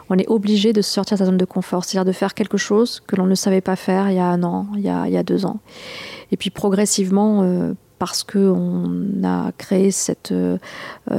On 0.08 0.16
est 0.16 0.28
obligé 0.28 0.72
de 0.72 0.82
sortir 0.82 1.16
de 1.16 1.18
sa 1.18 1.26
zone 1.26 1.36
de 1.36 1.44
confort, 1.44 1.84
c'est-à-dire 1.84 2.04
de 2.04 2.12
faire 2.12 2.34
quelque 2.34 2.56
chose 2.56 3.02
que 3.06 3.16
l'on 3.16 3.26
ne 3.26 3.34
savait 3.34 3.60
pas 3.60 3.76
faire 3.76 4.10
il 4.10 4.16
y 4.16 4.20
a 4.20 4.26
un 4.26 4.42
an, 4.42 4.66
il 4.74 4.82
y 4.82 4.88
a, 4.88 5.22
deux 5.22 5.46
ans. 5.46 5.60
Et 6.32 6.36
puis 6.36 6.50
progressivement, 6.50 7.42
euh, 7.42 7.74
parce 7.98 8.24
qu'on 8.24 9.06
a 9.24 9.52
créé 9.56 9.90
cette 9.90 10.32
euh, 10.32 10.58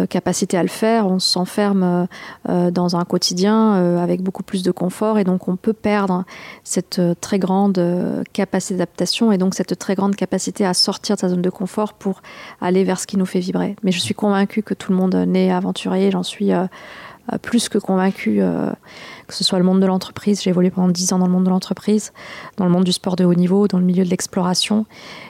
capacité 0.10 0.58
à 0.58 0.62
le 0.62 0.70
faire, 0.70 1.08
on 1.08 1.20
s'enferme 1.20 2.08
euh, 2.50 2.72
dans 2.72 2.96
un 2.96 3.06
quotidien 3.06 3.76
euh, 3.76 3.98
avec 3.98 4.22
beaucoup 4.22 4.44
plus 4.44 4.64
de 4.64 4.72
confort 4.72 5.18
et 5.18 5.24
donc 5.24 5.48
on 5.48 5.56
peut 5.56 5.74
perdre 5.74 6.26
cette 6.64 7.02
très 7.22 7.40
grande 7.40 7.82
capacité 8.34 8.76
d'adaptation 8.76 9.32
et 9.32 9.38
donc 9.38 9.56
cette 9.56 9.78
très 9.78 9.96
grande 9.96 10.16
capacité 10.16 10.66
à 10.66 10.74
sortir 10.74 11.16
de 11.16 11.22
sa 11.22 11.30
zone 11.30 11.42
de 11.42 11.50
confort 11.50 11.94
pour 11.94 12.22
aller 12.62 12.84
vers 12.84 13.00
ce 13.00 13.08
qui 13.08 13.18
nous 13.18 13.26
fait 13.26 13.40
vibrer. 13.40 13.76
Mais 13.84 13.92
je 13.92 14.00
suis 14.00 14.14
convaincue 14.14 14.64
que 14.64 14.74
tout 14.74 14.92
le 14.92 14.98
monde 14.98 15.16
naît 15.16 15.52
aventurier, 15.52 16.12
j'en 16.12 16.24
suis 16.24 16.52
plus 17.42 17.70
que 17.70 17.78
convaincue 17.78 18.42
que 19.28 19.34
ce 19.34 19.44
soit 19.44 19.60
le 19.60 19.66
monde 19.66 19.82
de 19.82 19.86
l'entreprise. 19.86 20.42
J'ai 20.42 20.50
évolué 20.50 20.72
pendant 20.72 20.88
10 20.88 21.14
ans 21.14 21.20
dans 21.20 21.26
le 21.26 21.32
monde 21.32 21.44
de 21.44 21.50
l'entreprise, 21.50 22.14
dans 22.58 22.66
le 22.66 22.72
monde 22.72 22.84
du 22.84 22.92
sport 22.92 23.16
de 23.16 23.26
haut 23.26 23.34
niveau, 23.34 23.68
dans 23.68 23.80
le 23.80 23.86
milieu 23.86 24.04
de 24.04 24.10
l'exploration. 24.10 24.86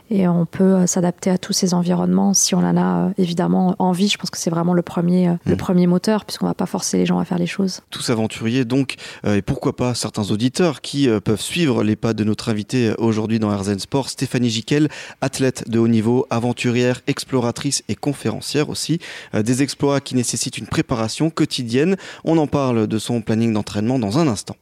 Et 0.10 0.28
on 0.28 0.46
peut 0.46 0.76
euh, 0.76 0.88
s'adapter 0.88 1.30
à 1.30 1.38
tous 1.38 1.54
ces 1.54 1.74
environnements 1.74 2.34
si 2.34 2.56
on 2.56 2.60
en 2.60 2.78
a 2.78 3.08
euh, 3.08 3.14
évidemment 3.18 3.76
envie. 3.80 4.08
Je 4.08 4.18
pense 4.18 4.30
que 4.30 4.38
c'est 4.38 4.50
vraiment 4.50 4.74
le 4.74 4.82
premier, 4.82 5.30
euh, 5.30 5.34
le 5.46 5.56
mm. 5.56 5.58
premier 5.58 5.88
moteur, 5.88 6.24
puisqu'on 6.24 6.46
ne 6.46 6.52
va 6.52 6.56
pas 6.56 6.66
forcer 6.66 6.98
les 6.98 7.06
gens 7.06 7.20
à 7.20 7.26
faire 7.26 7.38
les 7.38 7.48
choses. 7.48 7.82
Tous 7.90 8.10
aventuriers, 8.10 8.64
donc, 8.64 8.96
et 9.26 9.42
pourquoi 9.42 9.76
pas 9.76 9.94
certains 9.96 10.32
auditeurs 10.32 10.82
qui 10.82 11.10
peuvent 11.24 11.42
suivre 11.42 11.84
les 11.84 11.96
pas 11.96 12.14
de 12.14 12.24
notre 12.24 12.50
invité 12.50 12.94
aujourd'hui 12.98 13.40
dans 13.40 13.56
RZN 13.56 13.80
Sport, 13.80 14.10
Stéphanie 14.10 14.50
Jiquel, 14.50 14.90
athlète 15.22 15.70
de 15.70 15.80
haut 15.80 15.88
niveau, 15.88 16.26
aventurière, 16.30 17.02
exploratrice 17.08 17.84
et 17.90 17.96
conférencière 17.96 18.70
aussi. 18.70 19.00
des 19.34 19.64
exploits 19.64 20.00
qui 20.00 20.16
nécessitent 20.16 20.58
une 20.58 20.68
préparation 20.68 21.30
quotidienne. 21.30 21.98
On 22.24 22.38
en 22.38 22.48
parle 22.48 22.88
de 22.88 22.98
son 23.00 23.22
planning 23.22 23.54
d'entraînement 23.54 23.87
dans 23.88 24.18
un 24.20 24.28
instant. 24.28 24.56